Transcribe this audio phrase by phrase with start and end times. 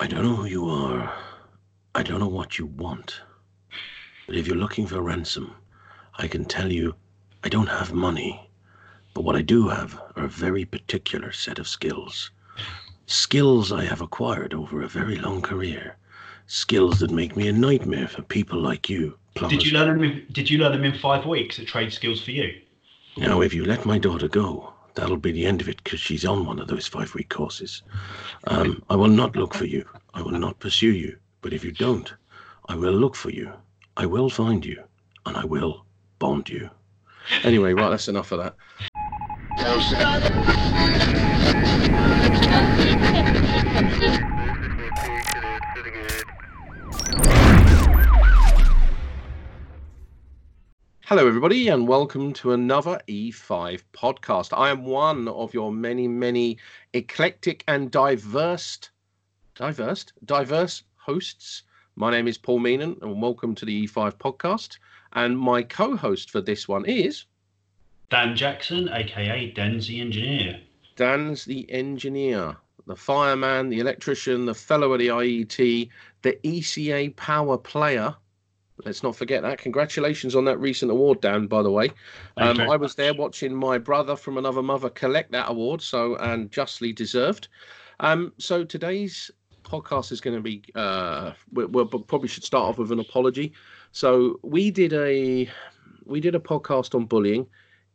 [0.00, 1.14] I don't know who you are.
[1.94, 3.20] I don't know what you want.
[4.26, 5.54] But if you're looking for ransom,
[6.16, 6.94] I can tell you
[7.44, 8.48] I don't have money.
[9.12, 12.30] But what I do have are a very particular set of skills.
[13.04, 15.98] Skills I have acquired over a very long career.
[16.46, 19.18] Skills that make me a nightmare for people like you.
[19.34, 19.58] Plumbers.
[19.58, 20.02] Did you learn them?
[20.02, 22.58] In, did you learn them in five weeks at Trade Skills for You?
[23.18, 26.24] Now, if you let my daughter go, that'll be the end of it because she's
[26.24, 27.82] on one of those five week courses.
[28.46, 29.84] Um, I will not look for you.
[30.14, 31.16] I will not pursue you.
[31.42, 32.12] But if you don't,
[32.68, 33.52] I will look for you.
[33.96, 34.82] I will find you.
[35.26, 35.84] And I will
[36.18, 36.70] bond you.
[37.42, 38.56] Anyway, right, that's enough of that.
[51.10, 54.56] Hello, everybody, and welcome to another E5 podcast.
[54.56, 56.56] I am one of your many, many
[56.92, 58.78] eclectic and diverse,
[59.56, 61.64] diverse, diverse hosts.
[61.96, 64.78] My name is Paul Meenan, and welcome to the E5 podcast.
[65.14, 67.24] And my co-host for this one is
[68.10, 70.60] Dan Jackson, aka Dan's the engineer.
[70.94, 75.88] Dan's the engineer, the fireman, the electrician, the fellow at the IET,
[76.22, 78.14] the ECA power player.
[78.84, 79.58] Let's not forget that.
[79.58, 81.46] Congratulations on that recent award, Dan.
[81.46, 81.90] By the way,
[82.36, 82.60] um.
[82.60, 86.92] I was there watching my brother from another mother collect that award, so and justly
[86.92, 87.48] deserved.
[88.00, 89.30] Um, so today's
[89.62, 90.62] podcast is going to be.
[90.74, 93.52] Uh, we we probably should start off with an apology.
[93.92, 95.50] So we did a
[96.04, 97.46] we did a podcast on bullying.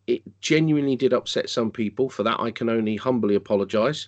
[0.08, 2.10] It genuinely did upset some people.
[2.10, 4.08] For that, I can only humbly apologise.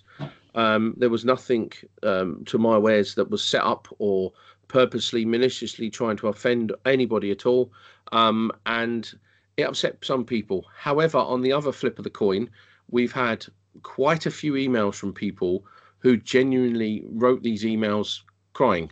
[0.54, 4.32] Um, there was nothing, um, to my wares, that was set up or
[4.68, 7.72] purposely, maliciously trying to offend anybody at all.
[8.12, 9.10] Um, and
[9.56, 10.66] it upset some people.
[10.76, 12.48] However, on the other flip of the coin,
[12.90, 13.44] we've had
[13.82, 15.64] quite a few emails from people
[15.98, 18.20] who genuinely wrote these emails
[18.52, 18.90] crying.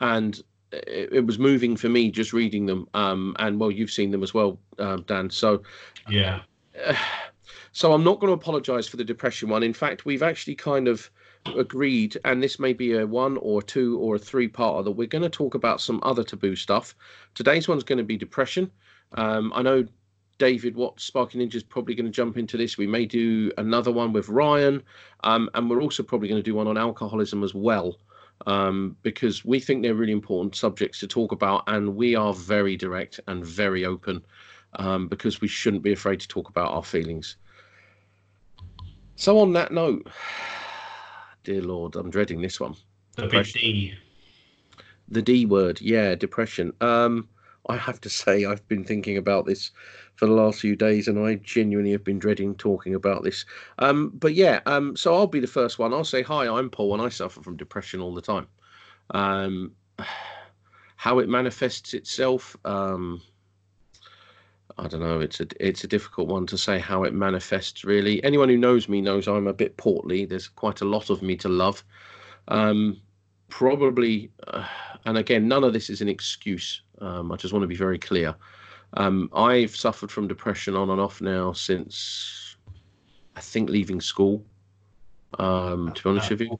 [0.00, 0.40] And
[0.72, 2.88] it, it was moving for me just reading them.
[2.94, 5.30] Um, and well, you've seen them as well, um, Dan.
[5.30, 5.62] So
[6.08, 6.42] Yeah.
[7.72, 9.62] so I'm not going to apologize for the depression one.
[9.62, 11.10] In fact, we've actually kind of
[11.56, 15.06] agreed, and this may be a one or two or a three part that we're
[15.06, 16.94] going to talk about some other taboo stuff.
[17.34, 18.70] Today's one's going to be depression.
[19.12, 19.86] Um, I know
[20.38, 22.76] David Watt, Sparky Ninja, is probably going to jump into this.
[22.76, 24.82] We may do another one with Ryan,
[25.24, 27.98] um, and we're also probably going to do one on alcoholism as well.
[28.46, 32.76] Um, because we think they're really important subjects to talk about, and we are very
[32.76, 34.22] direct and very open
[34.74, 37.36] um, because we shouldn't be afraid to talk about our feelings.
[39.14, 40.06] So, on that note,
[41.46, 42.74] dear Lord, I'm dreading this one.
[43.14, 43.94] The big D.
[45.08, 46.72] The D word, yeah, depression.
[46.80, 47.28] Um,
[47.68, 49.70] I have to say, I've been thinking about this
[50.16, 53.46] for the last few days, and I genuinely have been dreading talking about this.
[53.78, 55.94] Um, but yeah, um, so I'll be the first one.
[55.94, 58.48] I'll say, Hi, I'm Paul, and I suffer from depression all the time.
[59.12, 59.72] Um,
[60.96, 63.22] how it manifests itself, um,
[64.78, 65.20] I don't know.
[65.20, 67.84] It's a it's a difficult one to say how it manifests.
[67.84, 70.26] Really, anyone who knows me knows I'm a bit portly.
[70.26, 71.82] There's quite a lot of me to love.
[72.48, 73.00] Um,
[73.48, 74.66] probably, uh,
[75.06, 76.82] and again, none of this is an excuse.
[77.00, 78.34] Um, I just want to be very clear.
[78.94, 82.56] Um, I've suffered from depression on and off now since
[83.34, 84.44] I think leaving school.
[85.38, 86.58] Um, to be honest with you,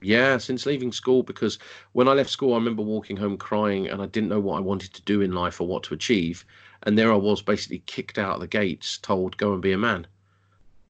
[0.00, 1.58] yeah, since leaving school, because
[1.92, 4.60] when I left school, I remember walking home crying and I didn't know what I
[4.60, 6.44] wanted to do in life or what to achieve.
[6.82, 9.78] And there I was basically kicked out of the gates, told, go and be a
[9.78, 10.06] man.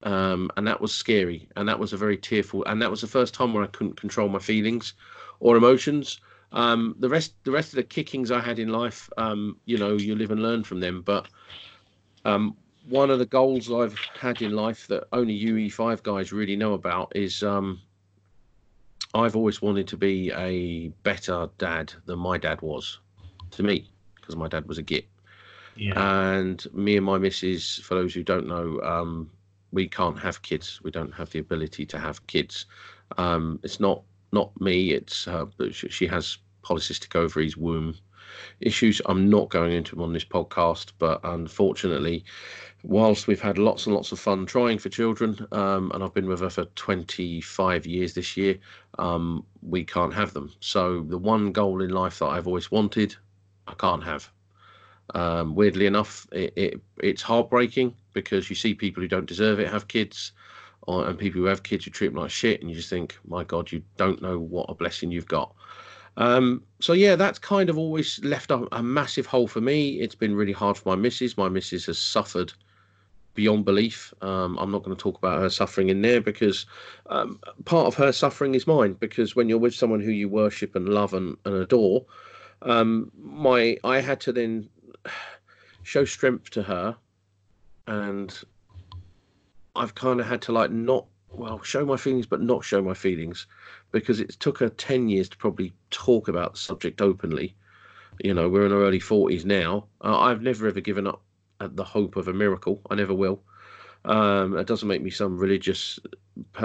[0.03, 1.49] Um, and that was scary.
[1.57, 4.01] And that was a very tearful, and that was the first time where I couldn't
[4.01, 4.95] control my feelings
[5.41, 6.21] or emotions.
[6.53, 9.97] Um, the rest, the rest of the kickings I had in life, um, you know,
[9.97, 11.03] you live and learn from them.
[11.03, 11.27] But
[12.25, 12.57] um,
[12.89, 17.13] one of the goals I've had in life that only UE5 guys really know about
[17.17, 17.81] is um,
[19.15, 23.01] I've always wanted to be a better dad than my dad was
[23.53, 25.07] to me because my dad was a git.
[25.77, 25.95] Yeah.
[25.97, 29.31] And me and my missus, for those who don't know, um,
[29.73, 30.81] we can't have kids.
[30.83, 32.67] We don't have the ability to have kids.
[33.19, 34.93] Um, it's not not me.
[34.93, 35.29] It's
[35.91, 37.95] she has polycystic ovaries, womb
[38.61, 39.01] issues.
[39.07, 42.25] I'm not going into them on this podcast, but unfortunately,
[42.83, 46.27] whilst we've had lots and lots of fun trying for children, um, and I've been
[46.29, 48.59] with her for 25 years this year,
[48.99, 50.53] um, we can't have them.
[50.61, 53.17] So the one goal in life that I've always wanted,
[53.67, 54.31] I can't have.
[55.15, 59.69] Um, weirdly enough, it, it it's heartbreaking because you see people who don't deserve it
[59.69, 60.33] have kids,
[60.83, 63.17] or, and people who have kids who treat them like shit, and you just think,
[63.27, 65.55] my God, you don't know what a blessing you've got.
[66.17, 70.01] Um, so yeah, that's kind of always left a, a massive hole for me.
[70.01, 71.37] It's been really hard for my missus.
[71.37, 72.53] My missus has suffered
[73.35, 74.13] beyond belief.
[74.23, 76.67] Um, I'm not going to talk about her suffering in there because
[77.11, 78.95] um, part of her suffering is mine.
[78.95, 82.05] Because when you're with someone who you worship and love and, and adore,
[82.63, 84.69] um, my I had to then
[85.83, 86.97] show strength to her,
[87.87, 88.39] and
[89.75, 92.95] I've kind of had to like not well show my feelings, but not show my
[92.95, 93.47] feelings
[93.93, 97.55] because it took her ten years to probably talk about the subject openly.
[98.23, 99.87] You know, we're in our early forties now.
[100.03, 101.23] Uh, I've never ever given up
[101.61, 102.81] at the hope of a miracle.
[102.91, 103.43] I never will.
[104.05, 105.99] Um, it doesn't make me some religious,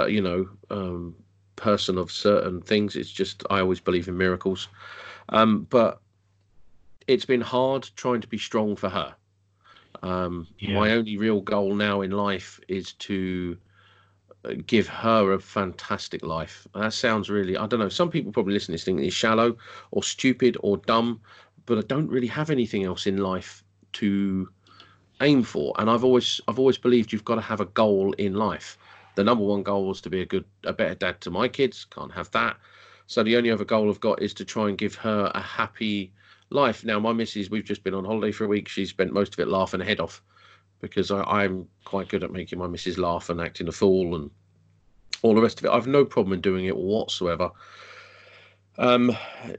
[0.08, 1.16] you know, um,
[1.56, 2.96] person of certain things.
[2.96, 4.68] It's just I always believe in miracles.
[5.30, 6.02] Um, but
[7.12, 9.16] it's been hard trying to be strong for her.
[10.04, 10.80] Um, yeah.
[10.80, 13.58] My only real goal now in life is to
[14.46, 16.68] uh, give her a fantastic life.
[16.74, 19.58] That sounds really, I don't know, some people probably listen to this think it's shallow
[19.92, 21.22] or stupid or dumb,
[21.66, 23.64] but I don't really have anything else in life
[23.94, 24.50] to
[25.22, 25.74] aim for.
[25.78, 28.78] And I've always I've always believed you've got to have a goal in life.
[29.16, 31.86] The number one goal was to be a good a better dad to my kids.
[31.86, 32.58] Can't have that.
[33.08, 36.14] So the only other goal I've got is to try and give her a happy
[36.52, 36.84] life.
[36.86, 38.68] Now my missus, we've just been on holiday for a week.
[38.68, 40.22] She spent most of it laughing her head off
[40.80, 44.32] because I, am quite good at making my missus laugh and acting a fool and
[45.22, 45.72] all the rest of it.
[45.72, 47.52] I've no problem in doing it whatsoever.
[48.78, 49.16] Um,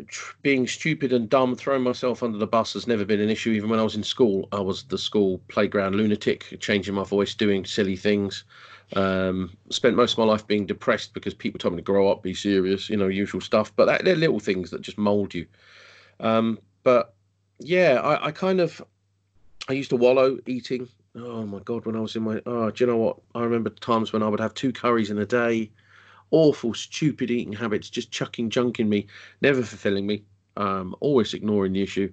[0.08, 3.50] tr- being stupid and dumb, throwing myself under the bus has never been an issue.
[3.50, 7.34] Even when I was in school, I was the school playground lunatic, changing my voice,
[7.34, 8.44] doing silly things.
[8.94, 12.22] Um, spent most of my life being depressed because people told me to grow up,
[12.22, 13.74] be serious, you know, usual stuff.
[13.76, 15.46] But that, they're little things that just mold you.
[16.20, 17.14] Um, but
[17.58, 18.82] yeah, I, I kind of,
[19.68, 20.88] I used to wallow eating.
[21.14, 23.18] Oh my god, when I was in my, oh, do you know what?
[23.34, 25.70] I remember times when I would have two curries in a day
[26.32, 29.06] awful, stupid eating habits, just chucking junk in me,
[29.40, 30.24] never fulfilling me,
[30.56, 32.12] um, always ignoring the issue.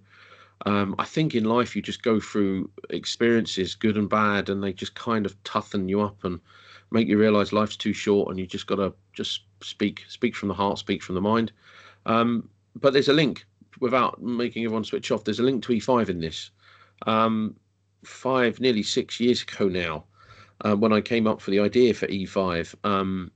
[0.66, 4.74] Um, I think in life you just go through experiences, good and bad, and they
[4.74, 6.39] just kind of toughen you up and
[6.92, 10.50] make you realize life's too short, and you just got to just speak, speak from
[10.50, 11.51] the heart, speak from the mind.
[12.06, 13.45] Um, but there's a link
[13.80, 15.24] without making everyone switch off.
[15.24, 16.52] There's a link to E5 in this.
[17.08, 17.56] Um,
[18.04, 20.06] five, nearly six years ago now,
[20.66, 23.31] uh, when I came up for the idea for E5, um,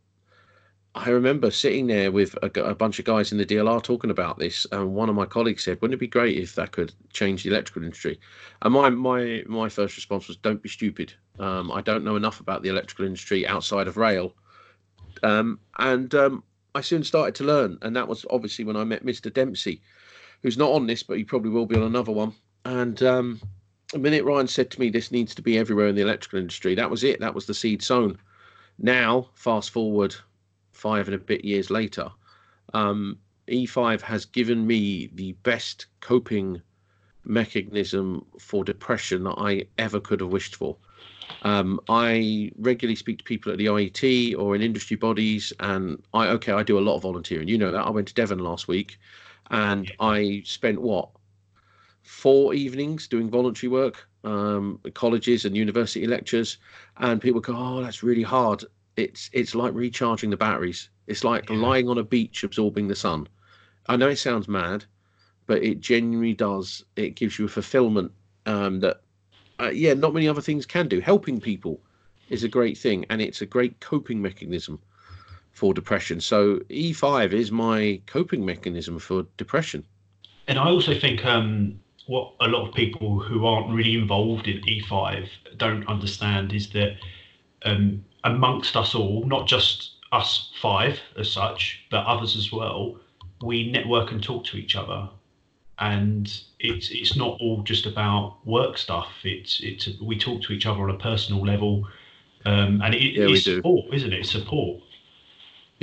[0.96, 4.38] I remember sitting there with a, a, bunch of guys in the DLR talking about
[4.38, 7.44] this, and one of my colleagues said, "Wouldn't it be great if that could change
[7.44, 8.20] the electrical industry?"
[8.62, 11.12] And my my my first response was, "Don't be stupid.
[11.40, 14.36] Um, I don't know enough about the electrical industry outside of rail."
[15.24, 16.44] Um, and um,
[16.76, 19.34] I soon started to learn, and that was obviously when I met Mr.
[19.34, 19.82] Dempsey,
[20.44, 22.34] who's not on this, but he probably will be on another one.
[22.66, 23.42] And um,
[23.98, 26.92] minute Ryan said to me, "This needs to be everywhere in the electrical industry," that
[26.92, 27.20] was it.
[27.20, 28.18] That was the seed sown.
[28.78, 30.16] Now, fast forward
[30.72, 32.12] five and a bit years later,
[32.74, 33.18] um,
[33.48, 36.62] E5 has given me the best coping
[37.26, 40.76] mechanism for depression that I ever could have wished for.
[41.44, 46.28] Um, I regularly speak to people at the IET or in industry bodies, and I
[46.30, 47.48] okay, I do a lot of volunteering.
[47.48, 48.98] You know that I went to Devon last week,
[49.54, 51.10] and I spent what
[52.02, 56.58] four evenings doing voluntary work, um, colleges and university lectures,
[56.98, 58.66] and people go, "Oh, that's really hard."
[58.96, 60.90] it's it's like recharging the batteries.
[61.08, 61.58] It's like yeah.
[61.58, 63.28] lying on a beach absorbing the sun.
[63.88, 64.86] I know it sounds mad,
[65.46, 66.84] but it genuinely does.
[66.96, 68.12] It gives you a fulfillment
[68.46, 69.02] um, that,
[69.60, 71.02] uh, yeah, not many other things can do.
[71.02, 71.82] Helping people
[72.30, 74.80] is a great thing, and it's a great coping mechanism
[75.54, 76.20] for depression.
[76.20, 79.86] So E5 is my coping mechanism for depression.
[80.48, 84.62] And I also think um, what a lot of people who aren't really involved in
[84.64, 86.98] E5 don't understand is that
[87.64, 92.98] um, amongst us all, not just us five as such, but others as well,
[93.42, 95.10] we network and talk to each other.
[95.80, 96.28] And
[96.60, 99.10] it's it's not all just about work stuff.
[99.24, 101.88] It's it's we talk to each other on a personal level,
[102.46, 104.26] um, and it, yeah, it's support, isn't it?
[104.26, 104.84] support.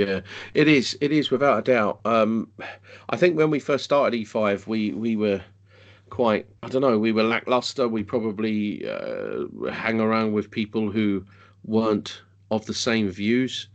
[0.01, 0.21] Yeah,
[0.55, 0.97] it is.
[1.03, 2.01] It is without a doubt.
[2.07, 2.49] Um,
[3.11, 5.43] I think when we first started E5, we we were
[6.09, 6.47] quite.
[6.63, 6.99] I don't know.
[6.99, 7.87] We were lackluster.
[7.87, 11.23] We probably uh, hang around with people who
[11.65, 13.69] weren't of the same views.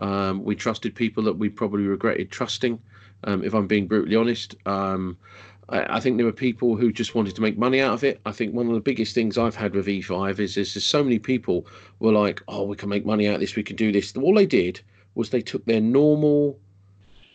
[0.00, 2.78] Um, we trusted people that we probably regretted trusting.
[3.24, 5.16] Um, if I'm being brutally honest, um,
[5.70, 8.20] I, I, think there were people who just wanted to make money out of it.
[8.26, 11.02] I think one of the biggest things I've had with E5 is, is there's so
[11.02, 11.66] many people
[12.00, 13.56] were like, "Oh, we can make money out of this.
[13.56, 14.80] We can do this." All they did
[15.14, 16.58] was they took their normal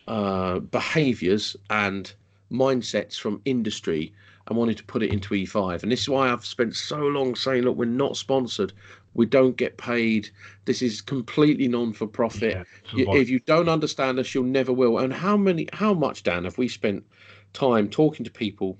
[0.08, 2.12] uh, behaviors and
[2.50, 4.12] mindsets from industry
[4.46, 5.82] and wanted to put it into E5.
[5.82, 8.72] And this is why I've spent so long saying, look, we're not sponsored.
[9.14, 10.28] We don't get paid.
[10.66, 12.66] This is completely non for profit.
[12.94, 14.98] Yeah, if you don't understand us, you'll never will.
[14.98, 17.04] And how many, how much, Dan, have we spent
[17.52, 18.78] time talking to people,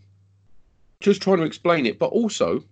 [1.00, 1.98] just trying to explain it?
[1.98, 2.62] But also,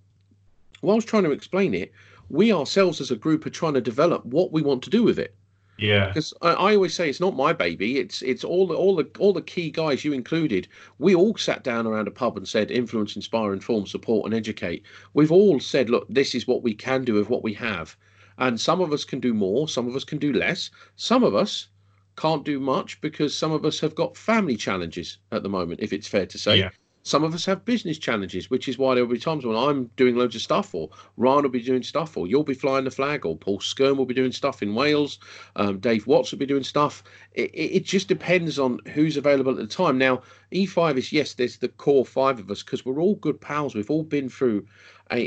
[0.83, 1.93] whilst trying to explain it,
[2.28, 5.19] we ourselves as a group are trying to develop what we want to do with
[5.19, 5.35] it.
[5.78, 6.09] Yeah.
[6.09, 7.99] Because I, I, always say it's not my baby.
[7.99, 10.69] It's it's all the all the all the key guys you included.
[10.99, 14.85] We all sat down around a pub and said influence, inspire, inform, support, and educate.
[15.14, 17.97] We've all said, look, this is what we can do with what we have.
[18.38, 20.71] And some of us can do more, some of us can do less.
[20.97, 21.69] Some of us
[22.16, 25.93] can't do much because some of us have got family challenges at the moment, if
[25.93, 26.59] it's fair to say.
[26.59, 26.71] Yeah.
[27.06, 29.90] Some of us have business challenges, which is why there will be times when I'm
[29.96, 32.90] doing loads of stuff, or Ryan will be doing stuff, or you'll be flying the
[32.90, 35.18] flag, or Paul Skirm will be doing stuff in Wales,
[35.56, 37.04] um, Dave Watts will be doing stuff.
[37.34, 39.99] It, it, just depends on who's available at the time.
[39.99, 43.75] Now, E5 is yes, there's the core five of us because we're all good pals.
[43.75, 44.66] We've all been through
[45.12, 45.25] a,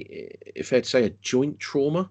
[0.56, 2.10] if I'd say, a joint trauma,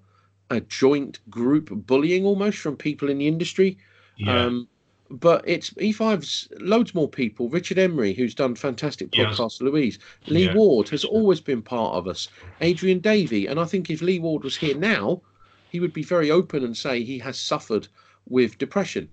[0.49, 3.79] a joint group bullying almost from people in the industry.
[4.17, 4.45] Yeah.
[4.45, 4.69] Um,
[5.11, 7.49] but it's E5's loads more people.
[7.49, 9.99] Richard Emery, who's done fantastic podcasts, Louise.
[10.27, 10.55] Lee yeah.
[10.55, 12.29] Ward has always been part of us.
[12.61, 13.47] Adrian Davey.
[13.47, 15.23] And I think if Lee Ward was here now,
[15.71, 17.89] he would be very open and say he has suffered
[18.29, 19.09] with depression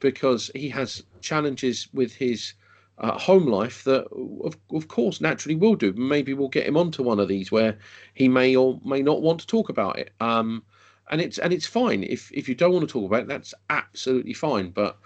[0.00, 2.54] because he has challenges with his
[2.98, 4.06] uh, home life that,
[4.44, 5.92] of, of course, naturally will do.
[5.92, 7.78] Maybe we'll get him onto one of these where
[8.14, 10.12] he may or may not want to talk about it.
[10.20, 10.62] Um,
[11.10, 13.54] and it's and it's fine if if you don't want to talk about it, that's
[13.70, 14.70] absolutely fine.
[14.70, 14.98] But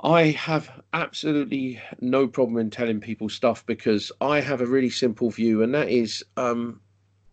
[0.00, 5.28] I have absolutely no problem in telling people stuff because I have a really simple
[5.28, 6.80] view, and that is um,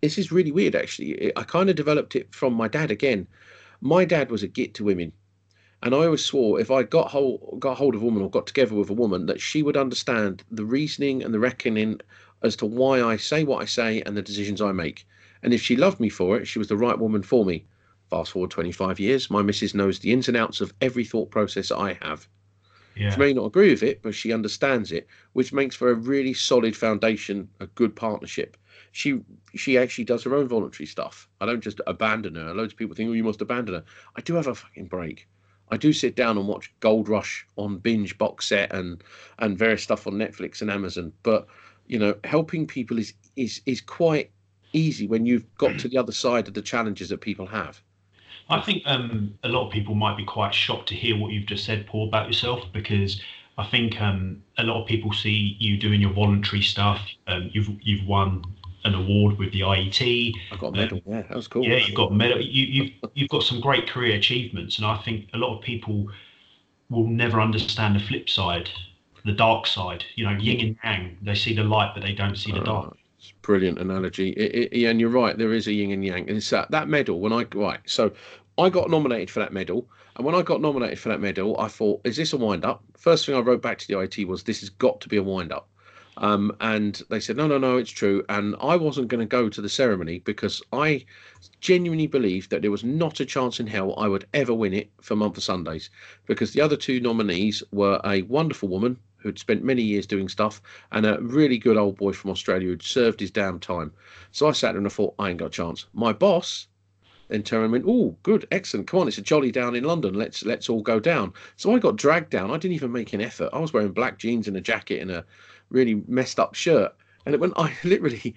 [0.01, 1.31] this is really weird actually.
[1.37, 3.27] I kind of developed it from my dad again.
[3.81, 5.11] My dad was a git to women.
[5.83, 8.47] And I always swore if I got hold got hold of a woman or got
[8.47, 12.01] together with a woman that she would understand the reasoning and the reckoning
[12.41, 15.05] as to why I say what I say and the decisions I make.
[15.43, 17.65] And if she loved me for it, she was the right woman for me.
[18.09, 21.69] Fast forward 25 years, my missus knows the ins and outs of every thought process
[21.71, 22.27] I have.
[22.95, 23.11] Yeah.
[23.11, 26.33] She may not agree with it, but she understands it, which makes for a really
[26.33, 28.57] solid foundation, a good partnership.
[28.91, 29.19] She
[29.53, 31.27] she actually does her own voluntary stuff.
[31.41, 32.53] I don't just abandon her.
[32.53, 33.83] Loads of people think, oh, you must abandon her.
[34.15, 35.27] I do have a fucking break.
[35.69, 39.03] I do sit down and watch Gold Rush on binge box set and
[39.39, 41.11] and various stuff on Netflix and Amazon.
[41.23, 41.47] But
[41.87, 44.31] you know, helping people is is is quite
[44.73, 47.81] easy when you've got to the other side of the challenges that people have.
[48.49, 51.47] I think um, a lot of people might be quite shocked to hear what you've
[51.47, 53.19] just said, Paul, about yourself, because
[53.57, 57.01] I think um, a lot of people see you doing your voluntary stuff.
[57.27, 58.43] Um, you've you've won
[58.83, 60.33] an award with the IET.
[60.51, 60.97] I got a medal.
[60.99, 61.63] Uh, yeah, that was cool.
[61.63, 62.39] Yeah, you've got medal.
[62.39, 66.07] You, you've you've got some great career achievements, and I think a lot of people
[66.89, 68.69] will never understand the flip side,
[69.25, 70.05] the dark side.
[70.15, 71.17] You know, yin and yang.
[71.21, 72.97] They see the light, but they don't see the uh, dark.
[73.41, 74.29] Brilliant analogy.
[74.31, 75.37] It, it, and you're right.
[75.37, 76.27] There is a yin and yang.
[76.27, 77.19] And it's that, that medal.
[77.19, 78.11] When I right, so
[78.57, 79.87] I got nominated for that medal.
[80.15, 82.83] And when I got nominated for that medal, I thought, is this a wind up?
[82.97, 85.23] First thing I wrote back to the IET was, this has got to be a
[85.23, 85.67] wind up.
[86.17, 88.23] Um, and they said, no, no, no, it's true.
[88.29, 91.05] And I wasn't going to go to the ceremony because I
[91.59, 94.89] genuinely believed that there was not a chance in hell I would ever win it
[95.01, 95.89] for Month of Sundays
[96.25, 100.61] because the other two nominees were a wonderful woman who'd spent many years doing stuff,
[100.91, 103.91] and a really good old boy from Australia who'd served his damn time.
[104.31, 105.87] So I sat there and I thought, I ain't got a chance.
[105.93, 106.67] My boss
[107.27, 108.85] then turned and went, "Oh, good, excellent.
[108.85, 110.13] Come on, it's a jolly down in London.
[110.13, 112.51] Let's let's all go down." So I got dragged down.
[112.51, 113.49] I didn't even make an effort.
[113.51, 115.25] I was wearing black jeans and a jacket and a
[115.69, 116.93] really messed up shirt.
[117.25, 118.35] And when I literally,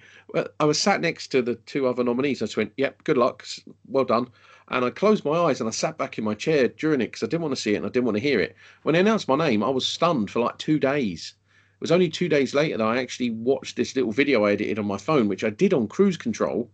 [0.59, 2.41] I was sat next to the two other nominees.
[2.41, 3.45] I just went, "Yep, good luck,
[3.87, 4.27] well done."
[4.69, 7.23] And I closed my eyes and I sat back in my chair during it because
[7.23, 8.55] I didn't want to see it and I didn't want to hear it.
[8.83, 11.33] When they announced my name, I was stunned for like two days.
[11.73, 14.77] It was only two days later that I actually watched this little video I edited
[14.77, 16.69] on my phone, which I did on cruise control,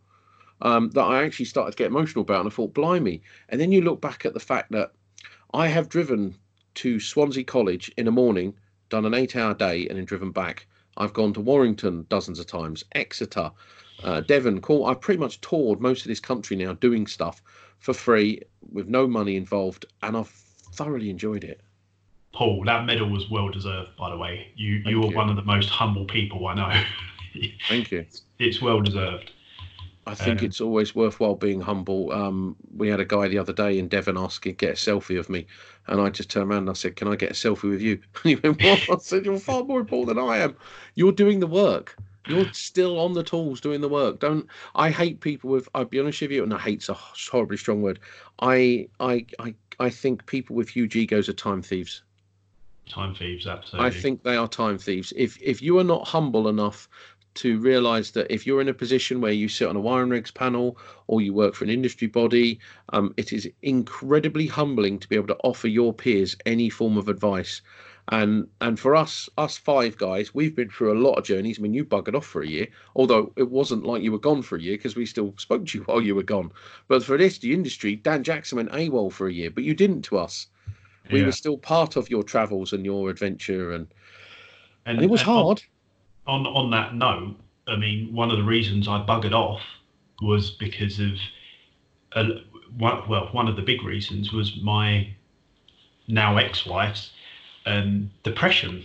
[0.62, 2.42] um, that I actually started to get emotional about.
[2.42, 3.22] And I thought, blimey.
[3.48, 4.92] And then you look back at the fact that
[5.54, 6.36] I have driven
[6.76, 8.56] to Swansea College in the morning,
[8.90, 10.68] done an eight hour day, and then driven back.
[10.98, 13.52] I've gone to Warrington dozens of times, Exeter,
[14.04, 14.90] uh, Devon, Cornwall.
[14.90, 17.42] I've pretty much toured most of this country now doing stuff
[17.86, 20.28] for free with no money involved, and I've
[20.74, 21.62] thoroughly enjoyed it.
[22.34, 24.48] Paul, that medal was well deserved, by the way.
[24.56, 25.16] You Thank you are you.
[25.16, 26.84] one of the most humble people I know.
[27.70, 28.08] Thank you.
[28.40, 29.32] It's well deserved.
[30.08, 32.12] I think um, it's always worthwhile being humble.
[32.12, 35.30] Um, we had a guy the other day in Devon asking get a selfie of
[35.30, 35.46] me,
[35.86, 38.00] and I just turned around and I said, "Can I get a selfie with you?"
[38.24, 40.56] And he went, "What?" I said, "You're far more important than I am.
[40.96, 41.96] You're doing the work.
[42.28, 44.20] You're still on the tools doing the work.
[44.20, 44.48] Don't.
[44.74, 45.70] I hate people with.
[45.76, 48.00] I'll be honest with you, and I hate's a horribly strong word.
[48.40, 52.04] I, I, I, I think people with huge egos are time thieves.
[52.88, 53.88] Time thieves, absolutely.
[53.88, 55.14] I think they are time thieves.
[55.16, 56.88] If if you are not humble enough
[57.36, 60.34] to realize that if you're in a position where you sit on a wiring regs
[60.34, 60.78] panel
[61.08, 62.60] or you work for an industry body,
[62.94, 67.10] um, it is incredibly humbling to be able to offer your peers any form of
[67.10, 67.62] advice.
[68.10, 71.58] And and for us, us five guys, we've been through a lot of journeys.
[71.58, 74.44] I mean, you buggered off for a year, although it wasn't like you were gone
[74.44, 76.52] for a year because we still spoke to you while you were gone.
[76.88, 80.04] But for this, the industry, Dan Jackson went AWOL for a year, but you didn't
[80.04, 80.48] to us.
[81.12, 81.26] We yeah.
[81.26, 83.88] were still part of your travels and your adventure, and
[84.86, 85.64] and, and it was and hard.
[86.28, 87.36] On, on on that note,
[87.68, 89.62] I mean, one of the reasons I buggered off
[90.22, 91.12] was because of,
[92.14, 92.26] uh,
[92.78, 95.10] one, well, one of the big reasons was my
[96.08, 97.12] now ex-wife's
[97.66, 98.84] um, depression.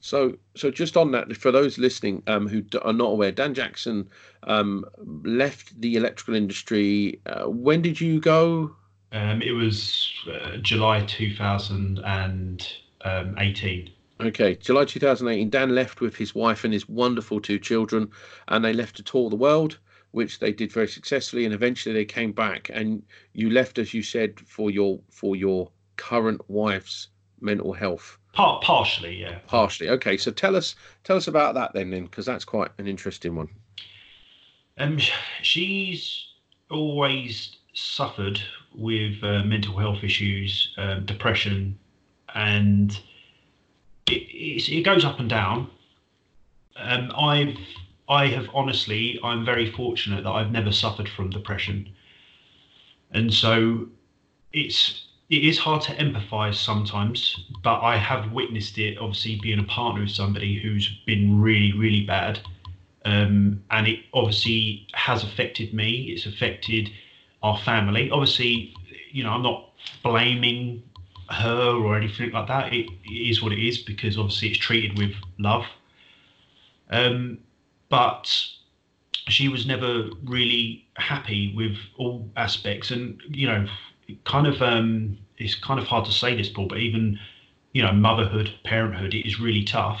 [0.00, 4.08] So, so just on that, for those listening um, who are not aware, Dan Jackson
[4.44, 4.84] um,
[5.24, 7.20] left the electrical industry.
[7.26, 8.76] Uh, when did you go?
[9.10, 13.90] Um, it was uh, July 2018.
[14.20, 15.50] Okay, July 2018.
[15.50, 18.10] Dan left with his wife and his wonderful two children,
[18.48, 19.78] and they left to tour the world,
[20.12, 21.44] which they did very successfully.
[21.44, 23.02] And eventually, they came back, and
[23.32, 27.08] you left, as you said, for your for your current wife's
[27.40, 28.18] mental health?
[28.32, 29.38] Part, partially, yeah.
[29.46, 29.88] Partially.
[29.90, 33.34] Okay, so tell us tell us about that then, then, because that's quite an interesting
[33.34, 33.48] one.
[34.78, 34.98] Um,
[35.42, 36.26] she's
[36.70, 38.40] always suffered
[38.74, 41.78] with uh, mental health issues, um, depression,
[42.34, 42.98] and
[44.06, 45.70] it, it goes up and down.
[46.76, 47.56] Um, I've
[48.08, 51.90] I have honestly, I'm very fortunate that I've never suffered from depression,
[53.10, 53.88] and so
[54.52, 58.96] it's it is hard to empathize sometimes, but I have witnessed it.
[58.98, 62.40] Obviously, being a partner with somebody who's been really, really bad,
[63.04, 66.12] um, and it obviously has affected me.
[66.14, 66.90] It's affected
[67.42, 68.10] our family.
[68.10, 68.74] Obviously,
[69.12, 69.70] you know, I'm not
[70.02, 70.82] blaming
[71.30, 72.72] her or anything like that.
[72.72, 75.64] It, it is what it is because obviously it's treated with love.
[76.88, 77.38] Um,
[77.90, 78.34] but
[79.28, 83.66] she was never really happy with all aspects, and you know
[84.24, 87.18] kind of um, it's kind of hard to say this, Paul, but even
[87.72, 90.00] you know motherhood, parenthood, it is really tough.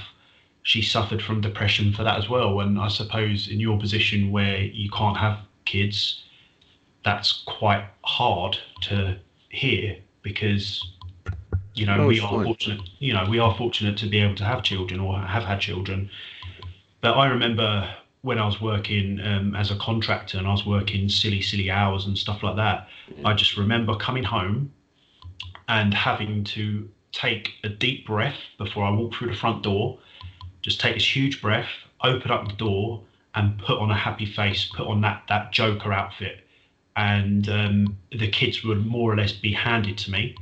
[0.62, 4.58] She suffered from depression for that as well, and I suppose in your position where
[4.58, 6.24] you can't have kids,
[7.04, 10.86] that's quite hard to hear because
[11.74, 12.44] you know we are fine.
[12.44, 12.80] fortunate.
[12.98, 16.10] You know we are fortunate to be able to have children or have had children.
[17.00, 21.08] But I remember when I was working um, as a contractor and I was working
[21.08, 23.28] silly, silly hours and stuff like that, yeah.
[23.28, 24.72] I just remember coming home
[25.68, 29.98] and having to take a deep breath before I walk through the front door,
[30.62, 31.68] just take this huge breath,
[32.02, 33.02] open up the door,
[33.34, 36.44] and put on a happy face, put on that that Joker outfit,
[36.96, 40.34] and um, the kids would more or less be handed to me,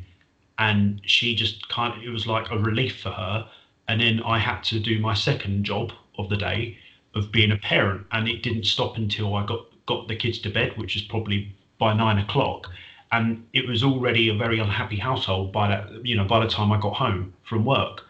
[0.58, 3.48] and she just kind of it was like a relief for her,
[3.88, 6.78] and then I had to do my second job of the day
[7.16, 10.50] of being a parent, and it didn't stop until I got got the kids to
[10.50, 12.68] bed, which is probably by nine o'clock,
[13.12, 16.70] and it was already a very unhappy household by that you know by the time
[16.70, 18.02] I got home from work,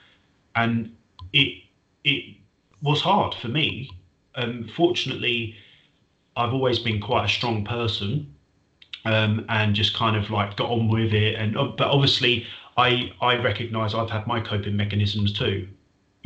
[0.56, 0.94] and
[1.32, 1.62] it
[2.04, 2.36] it
[2.82, 3.90] was hard for me.
[4.34, 5.54] Um, fortunately,
[6.36, 8.34] I've always been quite a strong person,
[9.04, 11.36] um, and just kind of like got on with it.
[11.36, 15.68] And but obviously, I I recognise I've had my coping mechanisms too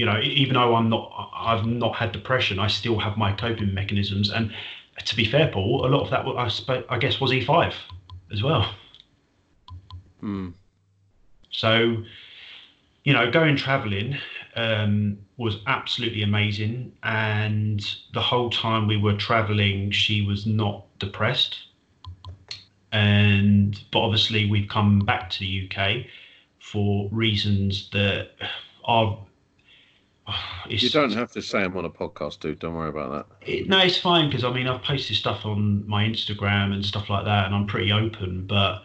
[0.01, 3.75] you know even though i'm not i've not had depression i still have my coping
[3.75, 4.31] mechanisms.
[4.31, 4.53] And
[5.05, 7.75] to be fair paul a lot of that i, I guess was e5
[8.33, 8.75] as well.
[10.21, 10.49] Hmm.
[11.51, 12.03] so
[13.05, 14.19] you know going traveling
[14.57, 16.93] um, was absolutely amazing.
[17.03, 17.81] And
[18.13, 21.57] the whole time we were traveling she was not depressed.
[22.93, 26.05] And but obviously we've come back to the uk
[26.59, 28.31] for reasons that
[28.85, 29.17] are
[30.69, 32.59] you don't have to say I'm on a podcast, dude.
[32.59, 33.49] Don't worry about that.
[33.49, 37.11] It, no, it's fine because I mean I've posted stuff on my Instagram and stuff
[37.11, 38.47] like that, and I'm pretty open.
[38.47, 38.83] But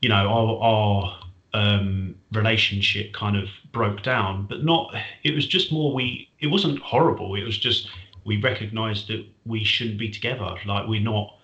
[0.00, 1.20] you know, our, our
[1.54, 4.94] um, relationship kind of broke down, but not.
[5.24, 6.28] It was just more we.
[6.40, 7.34] It wasn't horrible.
[7.34, 7.88] It was just
[8.24, 10.56] we recognised that we shouldn't be together.
[10.66, 11.34] Like we're not.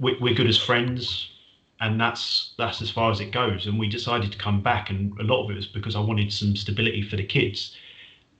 [0.00, 1.30] We're, we're good as friends,
[1.80, 3.66] and that's that's as far as it goes.
[3.66, 6.32] And we decided to come back, and a lot of it was because I wanted
[6.32, 7.76] some stability for the kids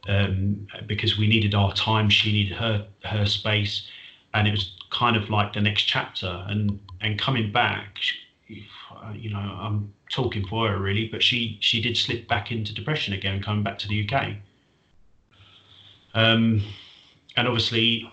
[0.09, 2.09] um, because we needed our time.
[2.09, 3.87] She needed her her space,
[4.35, 6.45] and it was kind of like the next chapter.
[6.49, 7.99] And and coming back,
[8.49, 13.13] you know, I'm talking for her really, but she she did slip back into depression
[13.13, 14.37] again, coming back to the UK.
[16.15, 16.65] Um,
[17.37, 18.11] and obviously,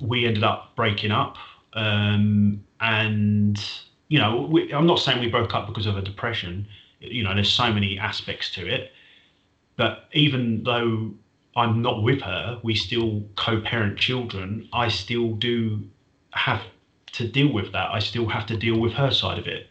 [0.00, 1.36] we ended up breaking up.
[1.72, 3.64] Um, and
[4.08, 6.66] you know, we, I'm not saying we broke up because of a depression.
[6.98, 8.92] You know, there's so many aspects to it
[9.80, 11.10] but even though
[11.56, 14.68] I'm not with her, we still co-parent children.
[14.74, 15.88] I still do
[16.32, 16.60] have
[17.12, 17.88] to deal with that.
[17.90, 19.68] I still have to deal with her side of it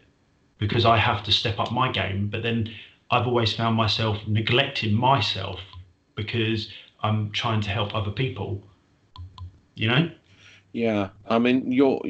[0.57, 2.27] because I have to step up my game.
[2.27, 2.73] But then
[3.11, 5.59] I've always found myself neglecting myself
[6.15, 6.71] because
[7.03, 8.63] I'm trying to help other people.
[9.75, 10.11] You know?
[10.71, 12.01] Yeah, I mean, you're.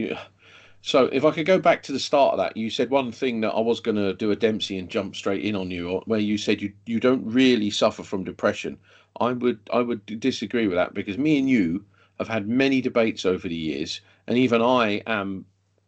[0.82, 3.42] So if I could go back to the start of that, you said one thing
[3.42, 6.20] that I was going to do a Dempsey and jump straight in on you, where
[6.20, 8.78] you said you you don't really suffer from depression.
[9.20, 11.84] I would I would disagree with that because me and you
[12.18, 15.46] have had many debates over the years, and even I am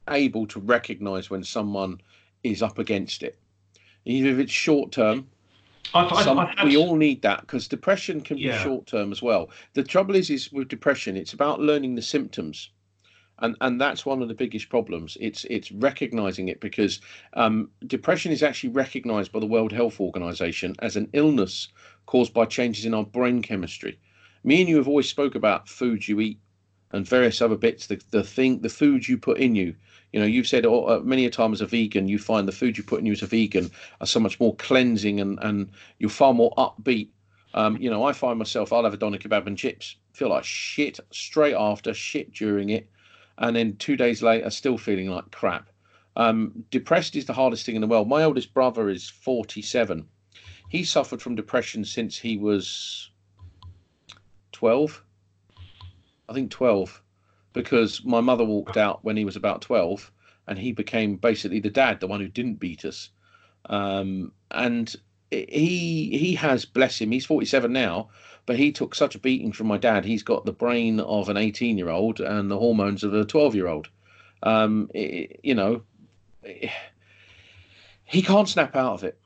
[0.10, 2.02] able to recognise when someone
[2.44, 3.38] is up against it,
[4.06, 5.28] even if it's short term.
[5.94, 9.12] I've, I've, Some, I've had- we all need that because depression can be short term
[9.12, 9.50] as well.
[9.74, 12.70] The trouble is, is with depression, it's about learning the symptoms,
[13.42, 15.18] and and that's one of the biggest problems.
[15.20, 17.02] It's it's recognizing it because
[17.34, 21.68] um, depression is actually recognized by the World Health Organization as an illness
[22.06, 24.00] caused by changes in our brain chemistry.
[24.44, 26.40] Me and you have always spoke about food you eat
[26.92, 27.88] and various other bits.
[27.88, 29.76] The the thing, the food you put in you.
[30.14, 32.78] You know, you've said uh, many a time as a vegan, you find the food
[32.78, 36.10] you put in you as a vegan are so much more cleansing and and you're
[36.10, 37.10] far more upbeat.
[37.54, 40.46] Um, you know, I find myself, I'll have a doner kebab and chips, feel like
[40.46, 42.90] shit straight after, shit during it,
[43.38, 45.70] and then two days later, still feeling like crap.
[46.16, 48.08] Um, depressed is the hardest thing in the world.
[48.08, 50.08] My oldest brother is 47.
[50.70, 53.10] He suffered from depression since he was
[54.52, 55.04] 12.
[56.30, 57.02] I think 12,
[57.54, 60.12] because my mother walked out when he was about 12,
[60.48, 63.10] and he became basically the dad, the one who didn't beat us.
[63.66, 64.96] Um, and
[65.32, 68.10] he he has bless him he's 47 now
[68.46, 70.04] but he took such a beating from my dad.
[70.04, 73.56] He's got the brain of an 18 year old and the hormones of a 12
[73.56, 73.88] year old
[74.44, 75.84] um i- you know
[78.04, 79.20] he can't snap out of it.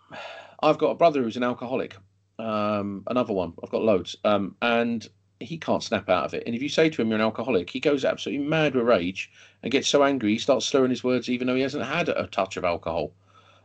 [0.62, 1.96] I've got a brother who's an alcoholic
[2.38, 5.08] um another one i've got loads um and
[5.40, 6.44] he can't snap out of it.
[6.46, 9.32] And if you say to him you're an alcoholic he goes absolutely mad with rage
[9.64, 12.28] and gets so angry he starts slurring his words even though he hasn't had a
[12.28, 13.14] touch of alcohol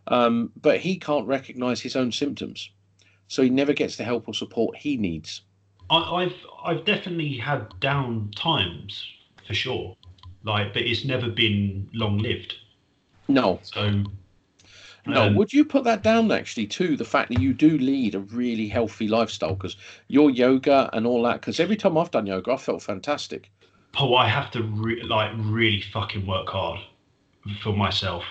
[0.08, 2.70] um, but he can't recognize his own symptoms.
[3.28, 5.42] So he never gets the help or support he needs.
[5.88, 9.04] I, I've I've definitely had down times
[9.46, 9.96] for sure,
[10.44, 12.54] like, but it's never been long lived.
[13.28, 13.60] no.
[13.62, 14.04] So
[15.06, 18.14] no um, would you put that down actually to the fact that you do lead
[18.14, 19.54] a really healthy lifestyle?
[19.54, 19.76] Because
[20.08, 23.50] your yoga and all that because every time i've done yoga i felt fantastic.
[23.98, 26.80] Oh, I have to re- like really fucking work hard
[27.62, 28.24] for myself.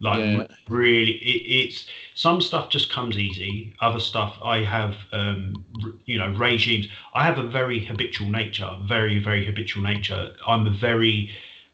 [0.00, 0.46] Like Yeah.
[0.68, 3.74] really, it, it's some stuff just comes easy.
[3.80, 6.88] Other stuff I have, um, r- you know, regimes.
[7.14, 10.34] I have a very habitual nature, very very habitual nature.
[10.46, 11.30] I'm a very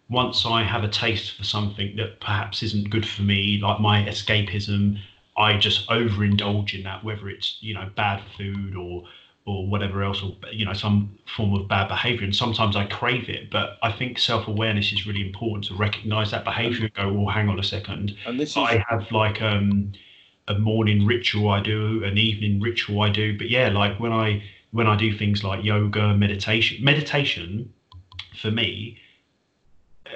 [0.09, 4.05] once I have a taste for something that perhaps isn't good for me, like my
[4.05, 4.99] escapism,
[5.37, 9.05] I just overindulge in that, whether it's you know bad food or
[9.45, 12.25] or whatever else, or you know some form of bad behavior.
[12.25, 16.31] And sometimes I crave it, but I think self awareness is really important to recognize
[16.31, 18.17] that behavior and go, well, hang on a second.
[18.27, 19.93] and this is I have like um
[20.49, 24.43] a morning ritual I do, an evening ritual I do, but yeah, like when I
[24.73, 27.73] when I do things like yoga, meditation, meditation
[28.41, 28.99] for me